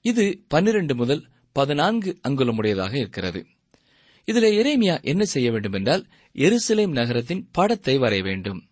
இது 0.02 0.44
பன்னிரண்டு 0.48 0.94
முதல் 0.94 1.28
பதினான்கு 1.52 2.20
அங்குலமுடையதாக 2.28 2.94
இருக்கிறது. 2.94 3.46
இதிலே 4.24 4.50
எரேமியா 4.62 5.02
என்ன 5.02 5.24
செய்ய 5.24 5.50
வேண்டும் 5.50 5.72
என்றால் 5.72 6.06
எருசலேம் 6.34 6.90
நகரத்தின் 6.90 7.48
படத்தை 7.52 7.98
வரைய 7.98 8.22
வேண்டும். 8.22 8.68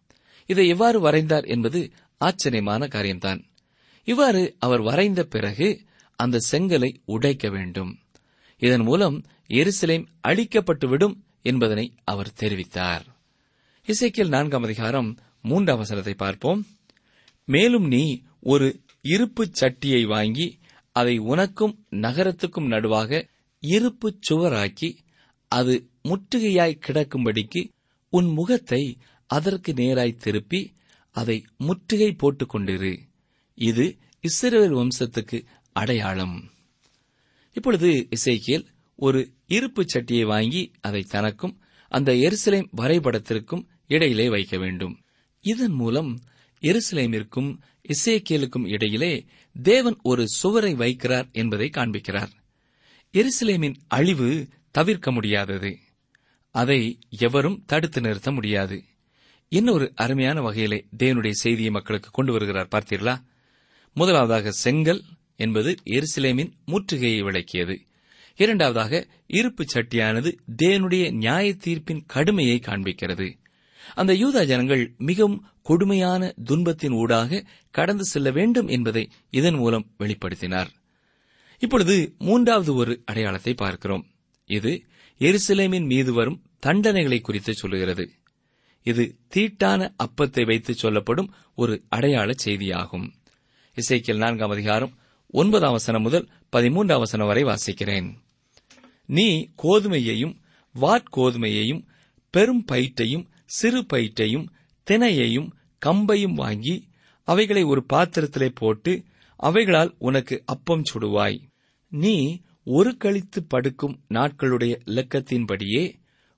இதை 0.47 0.69
எவ்வாறு 0.69 1.11
வரைந்தார் 1.11 1.47
என்பது 1.47 1.91
ஆச்சரியமான 2.19 2.87
காரியம்தான். 2.87 3.47
இவ்வாறு 4.05 4.57
அவர் 4.59 4.81
வரைந்த 4.81 5.25
பிறகு 5.25 5.85
அந்த 6.17 6.39
செங்கலை 6.51 6.97
உடைக்க 7.05 7.49
வேண்டும். 7.49 7.99
இதன் 8.59 8.81
மூலம் 8.81 9.25
எருசலேம் 9.49 10.07
அழிக்கப்பட்டுவிடும் 10.29 11.17
என்பதனை 11.43 11.95
அவர் 12.05 12.33
தெரிவித்தார். 12.41 13.05
இசைக்கியல் 13.87 14.29
நான்காம் 14.29 14.63
அதிகாரம் 14.63 15.19
மூன்றாம் 15.43 15.79
வசனத்தை 15.79 16.15
பார்ப்போம். 16.15 16.67
மேலும் 17.49 17.87
நீ 17.87 18.23
ஒரு 18.41 18.81
இருப்புச் 19.03 19.55
சட்டியை 19.61 20.07
வாங்கி 20.07 20.59
அதை 20.93 21.19
உனக்கும் 21.19 21.87
நகரத்துக்கும் 21.91 22.67
நடுவாக 22.67 23.29
இருப்புச் 23.61 24.21
சுவராக்கி 24.31 24.97
அது 25.49 25.91
முற்றுகையாய் 26.05 26.81
கிடக்கும்படிக்கு 26.87 27.69
உன் 28.11 28.27
முகத்தை 28.27 28.99
அதற்கு 29.27 29.73
நேராய் 29.73 30.17
திருப்பி 30.17 30.75
அதை 31.11 31.45
முற்றுகை 31.59 32.13
போட்டுக் 32.13 32.55
கொண்டிரு. 32.55 32.99
இது 33.55 33.97
இஸ்ரேல் 34.21 34.73
வம்சத்துக்கு 34.73 35.45
அடையாளம். 35.73 36.51
இப்பொழுது 37.53 38.09
இசைக்கியல் 38.11 38.67
ஒரு 38.95 39.33
இருப்புச் 39.49 39.95
சட்டியை 39.95 40.27
வாங்கி 40.27 40.73
அதை 40.81 41.03
தனக்கும் 41.03 41.61
அந்த 41.89 42.13
எருசலேம் 42.13 42.69
வரைபடத்திற்கும் 42.77 43.67
இடையிலே 43.87 44.29
வைக்க 44.29 44.59
வேண்டும். 44.59 45.01
இதன் 45.41 45.73
மூலம் 45.73 46.21
எருசலேமிற்கும் 46.61 47.59
இசேக்கியலுக்கும் 47.89 48.69
இடையிலே 48.69 49.25
தேவன் 49.63 49.97
ஒரு 50.03 50.29
சுவரை 50.29 50.75
வைக்கிறார் 50.75 51.33
என்பதை 51.33 51.71
காண்பிக்கிறார். 51.77 52.29
எருசலேமின் 53.13 53.75
அழிவு 53.89 54.49
தவிர்க்க 54.71 55.13
முடியாதது. 55.13 55.79
அதை 56.51 56.99
எவரும் 57.09 57.65
தடுத்து 57.67 58.01
நிறுத்த 58.01 58.31
முடியாது. 58.31 58.83
இன்னொரு 59.49 59.93
அருமையான 59.95 60.41
வகையிலே 60.41 60.87
தேவனுடைய 60.99 61.31
செய்தியை 61.31 61.71
மக்களுக்கு 61.71 62.11
கொண்டு 62.11 62.33
வருகிறார் 62.33 62.69
பார்த்தீர்களா? 62.71 63.23
முதலாவதாக 63.95 64.51
செங்கல் 64.51 65.03
என்பது 65.37 65.75
எருசலேமின் 65.85 66.53
முற்றுகையை 66.67 67.23
விளக்கியது. 67.23 67.81
இரண்டாவதாக 68.37 69.07
இருப்பு 69.27 69.65
சட்டியானது 69.75 70.37
தேவனுடைய 70.63 71.13
நியாய 71.13 71.57
தீர்ப்பின் 71.65 72.03
கடுமையை 72.07 72.61
காண்பிக்கிறது. 72.67 73.35
அந்த 73.95 74.13
யூதா 74.13 74.45
ஜனங்கள் 74.45 74.95
மிகவும் 74.99 75.47
கொடுமையான 75.63 76.35
துன்பத்தின் 76.45 76.93
ஊடாக 76.93 77.47
கடந்து 77.71 78.05
செல்ல 78.05 78.31
வேண்டும் 78.31 78.69
என்பதை 78.69 79.11
இதன் 79.31 79.55
மூலம் 79.55 79.91
வெளிப்படுத்தினார். 79.99 80.67
இப்பொழுது 81.59 82.15
மூன்றாவது 82.19 82.75
ஒரு 82.75 83.03
அடையாளத்தை 83.05 83.55
பார்க்கிறோம். 83.55 84.07
இது 84.47 84.85
எருசலேமின் 85.19 85.87
மீது 85.87 86.13
வரும் 86.13 86.43
தண்டனைகளை 86.67 87.21
குறித்து 87.21 87.55
சொல்லுகிறது. 87.55 88.11
இது 88.83 89.17
தீட்டான 89.35 89.95
அப்பத்தை 90.05 90.47
வைத்து 90.47 90.75
சொல்லப்படும் 90.75 91.35
ஒரு 91.55 91.85
அடையாள 91.89 92.35
செய்தியாகும். 92.45 93.13
இசைக்கியல் 93.77 94.17
நான்காம் 94.17 94.51
அதிகாரம் 94.51 94.99
ஒன்பதாம் 95.29 95.71
வசனம் 95.71 96.03
முதல் 96.03 96.29
பதிமூன்றாம் 96.57 96.99
வசனம் 96.99 97.27
வரை 97.27 97.45
வாசிக்கிறேன். 97.45 98.15
நீ 99.07 99.49
கோதுமையையும் 99.63 100.37
வாட்கோதுமையையும் 100.81 101.87
பெரும் 102.31 102.65
பயிற்றையும் 102.65 103.29
சிறு 103.49 103.81
பயிற்றையும் 103.85 104.47
தினையையும் 104.87 105.51
கம்பையும் 105.87 106.35
வாங்கி 106.35 106.75
அவைகளை 107.29 107.63
ஒரு 107.63 107.83
பாத்திரத்திலே 107.93 108.49
போட்டு 108.55 108.93
அவைகளால் 109.41 109.95
உனக்கு 109.99 110.43
அப்பம் 110.45 110.83
சுடுவாய். 110.93 111.39
நீ 111.89 112.41
ஒரு 112.65 112.97
கழித்து 112.97 113.41
படுக்கும் 113.45 114.01
நாட்களுடைய 114.09 114.75
இலக்கத்தின்படியே 114.87 115.85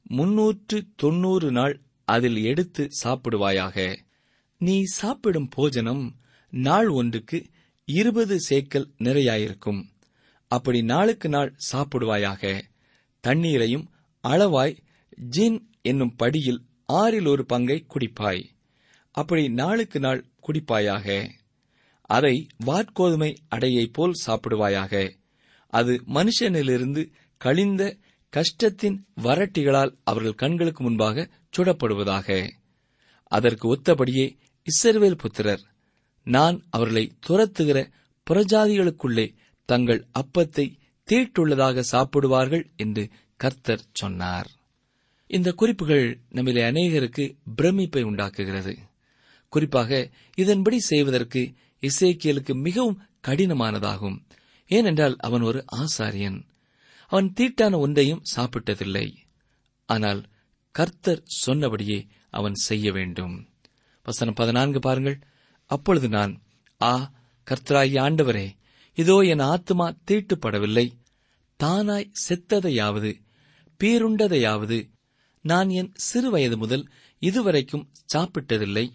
முன்னூற்று 0.03 0.79
தொன்னூறு 0.97 1.49
நாள் 1.51 1.75
அதில் 2.05 2.41
எடுத்து 2.43 2.89
சாப்பிடுவாயாக. 3.03 3.97
நீ 4.59 4.83
சாப்பிடும் 4.83 5.49
போஜனம் 5.51 6.05
நாள் 6.51 6.89
ஒன்றுக்கு 6.89 7.39
இருபது 7.85 8.37
சேக்கல் 8.51 8.89
நிறையாயிருக்கும். 8.99 9.83
அப்படி 10.51 10.83
நாளுக்கு 10.83 11.29
நாள் 11.29 11.53
சாப்பிடுவாயாக. 11.73 12.63
தண்ணீரையும் 13.25 13.87
அளவாய் 14.25 14.77
ஜின் 15.37 15.61
என்னும் 15.83 16.17
படியில் 16.17 16.63
ஆறில் 16.93 17.27
ஒரு 17.27 17.45
பங்கை 17.45 17.87
குடிப்பாய். 17.89 18.45
அப்படி 19.11 19.49
நாளுக்கு 19.49 20.01
நாள் 20.01 20.25
குடிப்பாயாக. 20.47 21.29
அதை 22.01 22.47
வாட்கோதுமை 22.67 23.37
அடையைப் 23.49 23.93
போல் 23.93 24.13
சாப்பிடுவாயாக. 24.27 25.17
அது 25.67 26.03
மனுஷனிலிருந்து 26.15 27.03
கழிந்த 27.37 27.97
கஷ்டத்தின் 28.31 29.05
வரட்டிகளால் 29.23 29.97
அவர்கள் 30.05 30.35
கண்களுக்கு 30.35 30.83
முன்பாக 30.83 31.29
சுடப்படுவதாக. 31.57 32.51
அதற்கு 33.25 33.75
ஒத்தபடியே 33.75 34.37
இஸ்ரவேல் 34.67 35.19
புத்திரர் 35.19 35.63
நான் 36.25 36.63
அவர்களை 36.71 37.13
துரத்துகிற 37.29 37.91
புறஜாதிகளுக்குள்ளே 38.31 39.35
தங்கள் 39.65 40.07
அப்பத்தை 40.19 40.79
தீட்டுள்ளதாக 41.11 41.81
சாப்பிடுவார்கள் 41.81 42.67
என்று 42.77 43.09
கர்த்தர் 43.37 43.85
சொன்னார். 43.93 44.51
இந்த 45.33 45.53
குறிப்புகள் 45.53 46.21
நம்மிலே 46.31 46.63
அநேகருக்கு 46.63 47.37
பிரமிப்பை 47.63 48.03
உண்டாக்குகிறது. 48.03 48.77
குறிப்பாக 49.49 50.11
இதன்படி 50.35 50.79
செய்வதற்கு 50.79 51.53
இசைக்கியலுக்கு 51.81 52.55
மிகவும் 52.55 53.09
கடினமானதாகும். 53.29 54.17
ஏனென்றால் 54.67 55.17
அவன் 55.17 55.41
ஒரு 55.41 55.65
ஆசாரியன். 55.77 56.43
அவன் 57.07 57.33
தீட்டான 57.41 57.79
ஒன்றையும் 57.79 58.23
சாப்பிட்டதில்லை. 58.37 59.15
ஆனால் 59.87 60.27
கர்த்தர் 60.71 61.23
சொன்னபடியே 61.25 62.07
அவன் 62.31 62.55
செய்ய 62.55 62.93
வேண்டும். 62.93 63.49
வசனம் 64.03 64.35
பதினான்கு 64.35 64.79
பாருங்கள். 64.79 65.19
அப்பொழுது 65.67 66.09
நான் 66.09 66.43
ஆ 66.83 67.13
கர்த்தராகிய 67.51 68.01
ஆண்டவரே 68.01 68.49
இதோ 68.95 69.19
என் 69.19 69.39
ஆத்துமா 69.39 69.97
தீட்டுப்படவில்லை. 70.11 70.91
தானாய் 71.63 72.13
செத்ததையாவது 72.29 73.15
பீருண்டதையாவது 73.81 74.79
நான் 75.45 75.69
என் 75.71 75.93
சிறுவயது 76.13 76.57
முதல் 76.57 76.89
இதுவரைக்கும் 77.19 77.89
சாப்பிட்டதில்லை. 78.15 78.87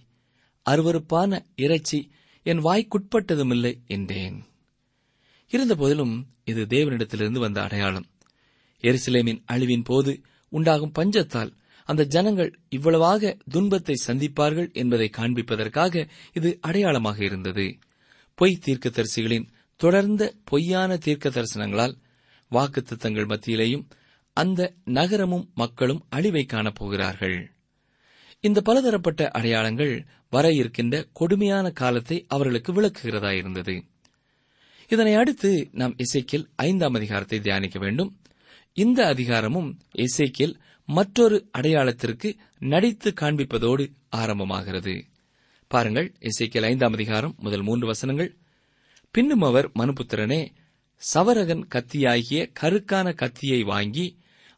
அருவருப்பான 0.66 1.40
இறைச்சி 1.56 2.12
என் 2.44 2.64
வாய்க்குட்பட்டதுமில்லை 2.64 3.74
என்றேன். 3.86 4.38
இருந்தபோதிலும் 5.52 6.16
இது 6.46 6.66
தேவனிடத்திலிருந்து 6.66 7.40
வந்த 7.40 7.62
அடையாளம். 7.62 8.08
எருசலேமின் 8.82 9.42
அழிவின் 9.48 9.84
போது 9.84 10.22
உண்டாகும் 10.50 10.96
பஞ்சத்தால் 11.00 11.52
அந்த 11.86 12.06
ஜனங்கள் 12.06 12.60
இவ்வளவாக 12.70 13.38
துன்பத்தை 13.52 13.96
சந்திப்பார்கள் 14.08 14.74
என்பதை 14.74 15.10
காண்பிப்பதற்காக 15.18 16.08
இது 16.34 16.58
அடையாளமாக 16.62 17.24
இருந்தது. 17.24 17.78
பொய் 18.36 18.60
தீர்க்கதரிசிகளின் 18.66 19.48
தொடர்ந்த 19.76 20.34
பொய்யான 20.44 20.98
தீர்க்க 20.98 21.30
தரிசனங்களால் 21.30 21.96
வாக்குத்தத்தங்கள் 22.52 23.32
மத்தியிலேயும் 23.32 23.86
அந்த 24.38 24.62
நகரமும் 24.90 25.46
மக்களும் 25.54 26.02
அழிவை 26.10 26.44
காணப்போகிறார்கள் 26.54 27.38
இந்த 28.44 28.62
பலதரப்பட்ட 28.62 29.28
அடையாளங்கள் 29.30 29.94
வர 30.30 30.46
இருக்கின்ற 30.52 30.96
கொடுமையான 31.14 31.66
காலத்தை 31.72 32.18
அவர்களுக்கு 32.28 32.72
விளக்குகிறதாயிருந்தது 32.74 33.76
இதனை 34.92 35.14
அடுத்து 35.14 35.52
நாம் 35.72 35.96
இசைக்கில் 35.98 36.46
ஐந்தாம் 36.56 36.94
அதிகாரத்தை 36.94 37.40
தியானிக்க 37.40 37.80
வேண்டும். 37.80 38.12
இந்த 38.78 39.00
அதிகாரமும் 39.08 39.70
இசைக்கில் 39.98 40.54
மற்றொரு 40.90 41.38
அடையாளத்திற்கு 41.52 42.30
நடித்து 42.60 43.14
காண்பிப்பதோடு 43.22 43.86
ஆரம்பமாகிறது. 44.16 44.96
பாருங்கள் 45.72 46.10
இசைக்கில் 46.20 46.64
ஐந்தாம் 46.64 46.94
அதிகாரம் 46.94 47.36
முதல் 47.38 47.62
மூன்று 47.62 47.88
வசனங்கள். 47.88 48.32
பின்னும் 49.16 49.42
அவர் 49.42 49.68
மனுபுத்திரனே 49.80 50.42
சவரகன் 51.02 51.64
கத்தியாகிய 51.76 52.42
கருக்கான 52.60 53.08
கத்தியை 53.14 53.62
வாங்கி 53.64 54.06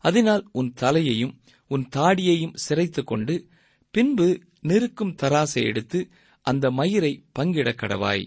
அதனால் 0.08 0.50
உன் 0.52 0.74
தலையையும் 0.82 1.34
உன் 1.68 1.88
தாடியையும் 1.96 2.54
சிரைத்துக் 2.70 3.08
கொண்டு 3.08 3.48
பின்பு 3.92 4.28
நெருக்கும் 4.62 5.16
தராசை 5.16 5.64
எடுத்து 5.64 6.00
அந்த 6.42 6.72
மயிரை 6.72 7.14
பங்கிடக் 7.40 7.82
கடவாய். 7.82 8.26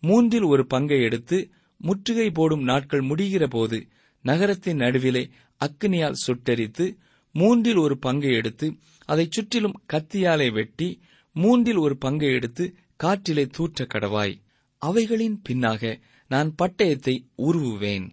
மூன்றில் 0.00 0.42
ஒரு 0.42 0.66
பங்கை 0.66 1.02
எடுத்து 1.02 1.38
முற்றுகை 1.78 2.30
போடும் 2.30 2.62
நாட்கள் 2.62 3.00
முடிகிற 3.00 3.46
போது 3.46 3.78
நகரத்தின் 4.22 4.76
நடுவிலே 4.76 5.28
அக்னியால் 5.60 6.20
சுட்டெரித்து 6.26 6.96
மூன்றில் 7.34 7.76
ஒரு 7.76 7.98
பங்கை 7.98 8.32
எடுத்து 8.34 8.76
அதைச் 9.04 9.32
சுற்றிலும் 9.32 9.82
கத்தியாலே 9.92 10.52
வெட்டி 10.52 10.88
மூன்றில் 11.32 11.76
ஒரு 11.76 11.96
பங்கை 11.98 12.28
எடுத்து 12.32 12.64
காற்றிலே 13.02 13.44
தூற்ற 13.46 13.84
கடவாய். 13.84 14.34
அவைகளின் 14.78 15.42
பின்னாக 15.48 16.00
நான் 16.28 16.54
பட்டயத்தை 16.62 17.16
உருவுவேன். 17.38 18.08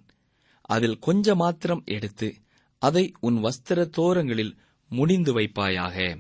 அதில் 0.62 1.00
கொஞ்ச 1.00 1.36
மாத்திரம் 1.36 1.82
எடுத்து 1.86 2.36
அதை 2.80 3.12
உன் 3.20 3.44
வஸ்திர 3.44 3.90
தோரங்களில் 3.90 4.58
முடிந்து 4.90 5.40
வைப்பாயாக. 5.40 6.18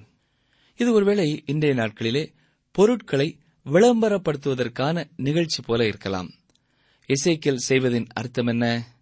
இது 0.77 0.93
ஒருவேளை 0.93 1.43
இன்றைய 1.45 1.75
நாட்களிலே 1.75 2.33
பொருட்களை 2.71 3.37
விளம்பரப்படுத்துவதற்கான 3.65 5.09
நிகழ்ச்சி 5.15 5.63
போல 5.63 5.85
இருக்கலாம். 5.85 6.29
இசைக்கியல் 7.07 7.55
செய்வதின் 7.55 8.07
அர்த்தம் 8.13 8.47
என்ன? 8.47 8.95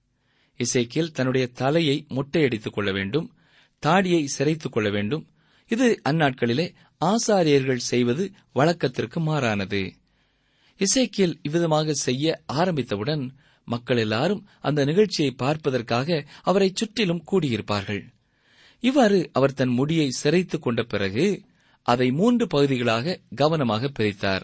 இசைக்கியல் 0.57 1.11
தன்னுடைய 1.11 1.47
தலையை 1.47 2.05
மொட்டையடித்துக் 2.09 2.71
கொள்ள 2.71 2.91
வேண்டும் 2.91 3.33
தாடியை 3.79 4.27
சிரைத்துக் 4.37 4.71
கொள்ள 4.71 4.89
வேண்டும். 4.89 5.27
இது 5.67 6.01
அந்நாட்களிலே 6.09 6.73
ஆசாரியர்கள் 7.05 7.75
செய்வது 7.75 8.31
வழக்கத்திற்கு 8.53 9.19
மாறானது. 9.19 9.93
இசைக்கியல் 10.77 11.35
இவ்விதமாக 11.41 11.93
செய்ய 11.93 12.41
ஆரம்பித்தவுடன் 12.45 13.35
மக்கள் 13.65 13.97
எல்லாரும் 13.97 14.47
அந்த 14.61 14.85
நிகழ்ச்சியை 14.85 15.31
பார்ப்பதற்காக 15.31 16.25
அவரை 16.41 16.71
சுற்றிலும் 16.73 17.23
கூடியிருப்பார்கள். 17.31 18.13
இவ்வாறு 18.79 19.29
அவர் 19.33 19.53
தன் 19.53 19.69
முடியை 19.69 20.09
சிரைத்துக் 20.23 20.61
கொண்ட 20.61 20.83
பிறகு 20.83 21.41
அதை 21.83 22.11
மூன்று 22.11 22.47
பகுதிகளாக 22.47 23.19
கவனமாக 23.35 23.91
பிரித்தார். 23.99 24.41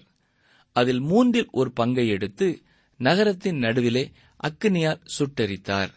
அதில் 0.71 0.99
மூன்றில் 0.99 1.47
ஒரு 1.51 1.71
பங்கை 1.71 2.07
எடுத்து 2.07 2.61
நகரத்தின் 2.97 3.57
நடுவிலே 3.57 4.11
அக்கினியால் 4.43 5.01
சுட்டரித்தார். 5.17 5.89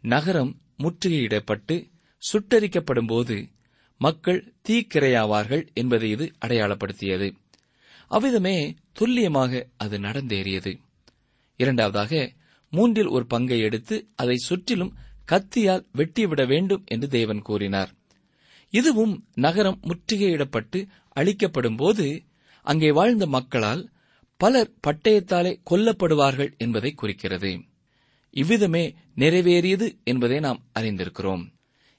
நகரம் 0.00 0.60
முற்றுகையிடப்பட்டு 0.78 1.90
சுட்டரிக்கப்படும் 2.32 3.06
போது 3.06 3.48
மக்கள் 3.98 4.54
தீக்கிரையாவார்கள் 4.68 5.72
என்பதை 5.72 6.10
இது 6.10 6.32
அடையாளப்படுத்தியது. 6.46 7.34
அவ்விதமே 8.08 8.74
துல்லியமாக 8.92 9.66
அது 9.76 9.98
நடந்தேறியது. 9.98 10.78
இரண்டாவதாக 11.56 12.32
மூன்றில் 12.74 13.10
ஒரு 13.16 13.24
பங்கை 13.26 13.58
எடுத்து 13.60 13.96
அதை 14.14 14.36
சுற்றிலும் 14.36 14.94
கத்தியால் 15.32 15.84
வெட்டிவிட 15.94 16.42
வேண்டும் 16.46 16.82
என்று 16.86 17.08
தேவன் 17.08 17.42
கூறினார். 17.42 17.90
இதுவும் 18.72 19.14
நகரம் 19.34 19.80
முற்றுகையிடப்பட்டு 19.82 20.78
அழிக்கப்படும் 21.16 21.76
போது 21.76 22.06
அங்கே 22.64 22.90
வாழ்ந்த 22.90 23.26
மக்களால் 23.26 23.82
பலர் 24.40 24.72
பட்டயத்தாலே 24.86 25.52
கொல்லப்படுவார்கள் 25.70 26.52
என்பதை 26.56 26.90
குறிக்கிறது. 26.92 27.52
இவ்விதமே 28.34 28.84
நிறைவேறியது 29.16 29.88
என்பதை 30.04 30.38
நாம் 30.40 30.60
அறிந்திருக்கிறோம். 30.78 31.44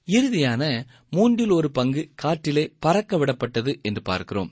இறுதியான 0.07 0.63
மூன்றில் 1.09 1.49
ஒரு 1.49 1.69
பங்கு 1.71 2.01
காற்றிலே 2.15 2.65
பறக்க 2.79 3.17
விடப்பட்டது 3.17 3.71
என்று 3.81 4.01
பார்க்கிறோம். 4.01 4.51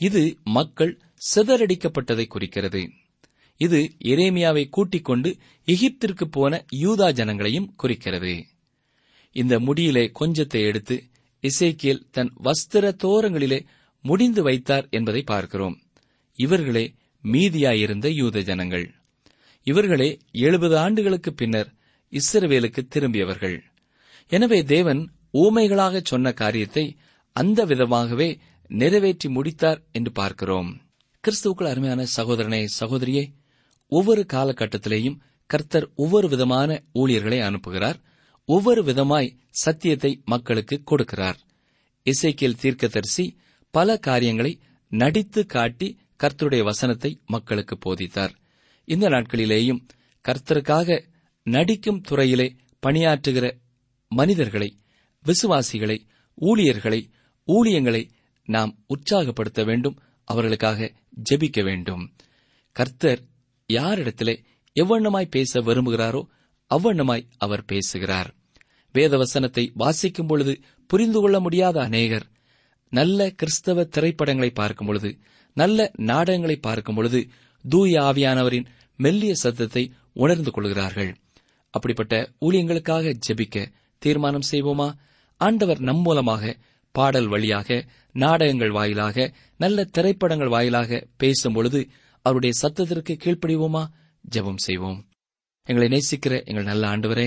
இது 0.00 0.22
மக்கள் 0.44 0.92
சிதறடிக்கப்பட்டதை 1.28 2.26
குறிக்கிறது. 2.26 2.82
இது 3.60 3.80
எரேமியாவை 4.04 4.64
கூட்டிக் 4.68 5.04
கொண்டு 5.04 5.30
எகிப்திற்கு 5.68 6.24
போன 6.30 6.52
யூதா 6.82 7.08
ஜனங்களையும் 7.12 7.70
குறிக்கிறது. 7.76 8.34
இந்த 9.36 9.54
முடியிலே 9.58 10.04
கொஞ்சத்தை 10.20 10.60
எடுத்து 10.66 10.96
இசைக்கியல் 11.44 12.02
தன் 12.10 12.32
வஸ்திர 12.44 12.84
தோரங்களிலே 13.04 13.58
முடிந்து 14.04 14.42
வைத்தார் 14.42 14.86
என்பதை 14.90 15.22
பார்க்கிறோம். 15.22 15.76
இவர்களே 16.38 16.84
மீதியாயிருந்த 17.24 18.08
யூத 18.08 18.40
ஜனங்கள். 18.40 18.86
இவர்களே 19.66 20.10
எழுபது 20.46 20.78
ஆண்டுகளுக்கு 20.78 21.30
பின்னர் 21.34 21.70
இஸ்ரவேலுக்கு 22.12 22.82
திரும்பியவர்கள். 22.88 23.56
எனவே 24.32 24.62
தேவன் 24.64 25.00
ஊமைகளாக 25.34 26.00
சொன்ன 26.02 26.32
காரியத்தை 26.32 26.84
அந்த 27.32 27.64
விதமாகவே 27.64 28.28
நிறைவேற்றி 28.70 29.28
முடித்தார் 29.28 29.80
என்று 29.92 30.12
பார்க்கிறோம். 30.12 30.70
கிறிஸ்துவுக்குள் 31.24 31.70
அருமையான 31.70 32.02
சகோதரனே 32.16 32.60
சகோதரியே 32.80 33.24
ஒவ்வொரு 33.88 34.26
காலகட்டத்திலேயும் 34.32 35.18
கர்த்தர் 35.46 35.92
ஒவ்வொரு 35.94 36.28
விதமான 36.28 36.82
ஊழியர்களை 36.92 37.38
அனுப்புகிறார். 37.40 37.94
ஒவ்வொரு 38.44 38.82
விதமாய் 38.82 39.36
சத்தியத்தை 39.50 40.22
மக்களுக்கு 40.24 40.82
கொடுக்கிறார். 40.90 41.38
இசைக்கியல் 42.04 42.60
தீர்க்கதரிசி 42.60 43.36
பல 43.70 43.96
காரியங்களை 43.96 44.60
நடித்து 44.88 45.46
காட்டி 45.46 45.98
கர்த்தருடைய 46.22 46.62
வசனத்தை 46.62 47.20
மக்களுக்கு 47.26 47.78
போதித்தார். 47.78 48.34
இந்த 48.84 49.08
நாட்களிலேயும் 49.08 49.80
கர்த்தருக்காக 50.28 51.02
நடிக்கும் 51.42 52.00
துறையிலே 52.00 52.56
பணியாற்றுகிற 52.86 53.60
மனிதர்களை 54.08 54.78
விசுவாசிகளை 55.24 55.98
ஊழியர்களை 56.34 57.10
ஊழியங்களை 57.46 58.08
நாம் 58.44 58.78
உற்சாகப்படுத்த 58.86 59.64
வேண்டும் 59.64 59.98
அவர்களுக்காக 60.24 60.92
ஜெபிக்க 61.30 61.62
வேண்டும். 61.62 62.14
கர்த்தர் 62.72 63.22
யாரிடத்திலே 63.72 64.34
எவ்வண்ணமாய் 64.76 65.32
பேச 65.36 65.60
விரும்புகிறாரோ 65.60 66.22
அவ்வண்ணமாய் 66.70 67.28
அவர் 67.36 67.64
பேசுகிறார். 67.64 68.30
வேதவசனத்தை 68.94 69.64
வாசிக்கும் 69.74 70.26
பொழுது 70.26 70.52
புரிந்து 70.90 71.20
கொள்ள 71.20 71.36
முடியாத 71.40 71.76
அநேகர் 71.80 72.26
நல்ல 72.92 73.28
கிறிஸ்தவ 73.30 73.84
திரைப்படங்களை 73.84 74.50
பார்க்கும் 74.50 74.86
பொழுது 74.86 75.10
நல்ல 75.56 75.88
நாடகங்களை 76.10 76.56
பார்க்கும் 76.56 76.94
பொழுது 76.94 77.20
தூய 77.64 78.00
ஆவியானவரின் 78.00 78.68
மெல்லிய 78.98 79.34
சத்தத்தை 79.34 79.82
உணர்ந்து 80.12 80.50
கொள்கிறார்கள். 80.50 81.10
அப்படிப்பட்ட 81.74 82.14
ஊழியங்களுக்காக 82.40 83.14
ஜெபிக்க 83.26 83.66
தீர்மானம் 84.02 84.48
செய்வோமா? 84.50 84.88
ஆண்டவர் 85.40 85.80
நம் 85.80 86.02
மூலமாக 86.02 86.54
பாடல் 86.94 87.28
வழியாக 87.28 87.68
நாடகங்கள் 88.14 88.70
வாயிலாக 88.70 89.26
நல்ல 89.56 89.84
திரைப்படங்கள் 89.84 90.48
வாயிலாக 90.48 91.00
பேசும் 91.16 91.52
பொழுது 91.52 91.80
அவருடைய 92.26 92.54
சத்தத்திற்கு 92.60 93.12
கீழ்ப்படிவோமா? 93.24 93.82
ஜெபம் 94.34 94.62
செய்வோம். 94.66 94.98
எங்களை 95.64 95.88
நேசிக்கிற 95.88 96.44
எங்கள் 96.44 96.64
நல்ல 96.64 96.84
ஆண்டவரே 96.88 97.26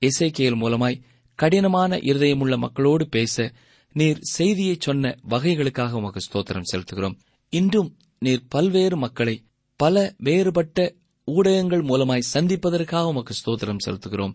இசைக்கியல் 0.00 0.58
மூலமாய் 0.62 1.02
கடினமான 1.34 1.96
இருதயமுள்ள 1.96 2.56
மக்களோடு 2.56 3.08
பேச 3.08 3.52
நீர் 3.92 4.18
செய்தியை 4.20 4.76
சொன்ன 4.78 5.14
வகைகளுக்காக 5.30 5.90
உமக்கு 5.90 6.20
ஸ்தோத்திரம் 6.26 6.68
செலுத்துகிறோம். 6.72 7.16
இன்றும் 7.48 7.96
நீர் 8.18 8.46
பல்வேறு 8.48 8.96
மக்களை 8.96 9.36
பல 9.76 10.14
வேறுபட்ட 10.18 10.94
ஊடகங்கள் 11.24 11.82
மூலமாய் 11.82 12.30
சந்திப்பதற்காக 12.34 13.06
உமக்கு 13.06 13.34
ஸ்தோத்திரம் 13.34 13.82
செலுத்துகிறோம். 13.86 14.34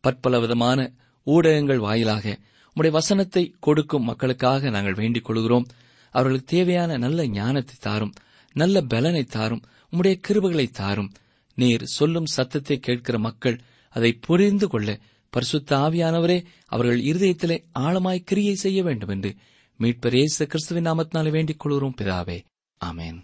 பற்பல 0.00 0.40
விதமான 0.40 0.92
ஊடகங்கள் 1.26 1.78
வாயிலாக 1.78 2.38
உம்முடைய 2.74 2.90
வசனத்தை 2.90 3.44
கொடுக்கும் 3.60 4.04
மக்களுக்காக 4.04 4.70
நாங்கள் 4.70 4.94
வேண்டிக் 4.94 5.24
கொள்கிறோம். 5.24 5.66
அவர்களுக்கு 6.10 6.56
தேவையான 6.56 6.96
நல்ல 6.96 7.26
ஞானத்தை 7.28 7.74
தாரும். 7.80 8.12
நல்ல 8.52 8.80
பலனை 8.80 9.24
தாரும் 9.24 9.62
உம்முடைய 9.92 10.20
கிருபைகளை 10.28 10.70
தாரும். 10.70 11.12
நீர் 11.54 11.84
சொல்லும் 11.84 12.26
சத்தத்தை 12.26 12.78
கேட்கிற 12.78 13.18
மக்கள் 13.18 13.60
அதை 13.88 14.12
புரிந்து 14.12 14.68
கொள்ள 14.68 14.98
பரிசுத்த 15.30 15.76
ஆவியானவரே 15.76 16.44
அவர்கள் 16.66 17.00
இருதயத்திலே 17.00 17.64
ஆழமாய் 17.78 18.24
கிரியை 18.24 18.54
செய்ய 18.54 18.82
வேண்டும் 18.82 19.08
என்று 19.08 19.34
மீட்பர் 19.78 20.14
இயேசு 20.14 20.46
கிறிஸ்துவின் 20.46 20.86
நாமத்தினாலே 20.86 21.30
வேண்டிக் 21.30 21.58
கொள்கிறோம் 21.58 21.94
பிதாவே. 21.96 22.42
ஆமேன். 22.84 23.18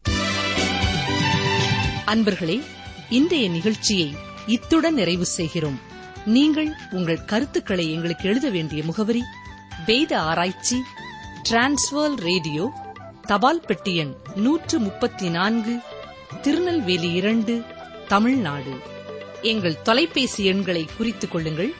அன்பர்களே 2.06 2.60
இன்றைய 3.10 3.48
நிகழ்ச்சியை 3.48 4.14
இத்துடன் 4.46 4.94
நிறைவு 4.94 5.26
செய்கிறோம். 5.26 5.80
நீங்கள் 6.24 6.74
உங்கள் 6.90 7.24
கருத்துக்களை 7.24 7.92
எங்களுக்கு 7.92 8.28
எழுத 8.28 8.50
வேண்டிய 8.50 8.82
முகவரி 8.84 9.22
வேத 9.86 10.20
ஆராய்ச்சி 10.20 10.80
டிரான்ஸ்வர் 11.50 12.14
ரேடியோ 12.14 12.72
தபால் 13.26 13.60
பெட்டி 13.60 13.96
எண் 13.96 14.14
நூற்று 14.34 14.78
முப்பத்தி 14.78 15.28
நான்கு 15.28 15.78
திருநெல்வேலி 16.42 17.12
இரண்டு 17.12 17.64
தமிழ்நாடு. 18.08 18.82
எங்கள் 19.42 19.82
தொலைபேசி 19.82 20.44
எண்களை 20.44 20.88
குறித்துக் 20.96 21.32
கொள்ளுங்கள். 21.32 21.72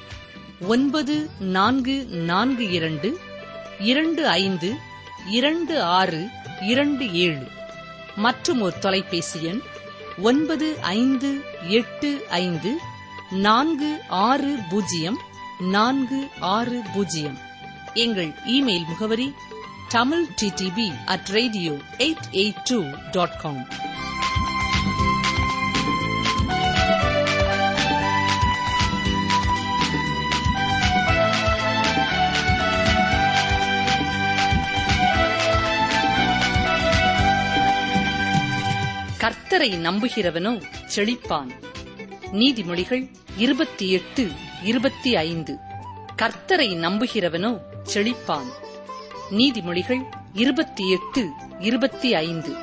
ஒன்பது 0.60 1.30
நான்கு 1.38 2.06
நான்கு 2.06 2.70
இரண்டு 2.70 3.18
இரண்டு 3.78 4.28
ஐந்து 4.28 4.74
இரண்டு 5.26 5.82
ஆறு 5.82 6.28
இரண்டு 6.60 7.12
ஏழு. 7.12 7.46
மற்றும் 8.16 8.60
ஒரு 8.60 8.78
தொலைபேசி 8.78 9.44
எண் 9.44 9.60
ஒன்பது 10.22 10.78
ஐந்து 10.80 11.40
எட்டு 11.62 12.26
ஐந்து 12.30 12.78
நான்கு 13.30 14.00
ஆறு 14.08 14.58
பூஜ்ஜியம் 14.70 15.18
நான்கு 15.60 16.28
ஆறு 16.40 16.82
பூஜ்ஜியம். 16.94 17.38
எங்கள் 17.94 18.28
இமெயில் 18.28 18.86
முகவரி 18.86 19.34
Tamil 19.88 20.26
TTV 20.42 21.04
at 21.04 21.26
radio 21.26 21.72
eight 21.98 22.26
eight 22.32 22.56
two 22.64 22.84
dot 23.12 23.40
com 23.40 23.66
கர்த்தரை 39.18 39.72
நம்புகிறவனோ 39.78 40.62
செழிப்பான். 40.96 41.50
நீதிமொழிகள் 42.32 43.10
இருபத்தி 43.36 43.90
எட்டு 43.90 44.30
இருபத்தி 44.62 45.16
ஐந்து. 45.16 45.56
கர்த்தரை 46.22 46.76
நம்புகிறவனோ 46.76 47.58
செழிப்பான். 47.94 48.64
நீதிமொழிகள் 49.30 50.02
இருபத்தி 50.32 50.90
எட்டு 50.90 51.30
இருபத்தி 51.60 52.14
ஐந்து. 52.14 52.56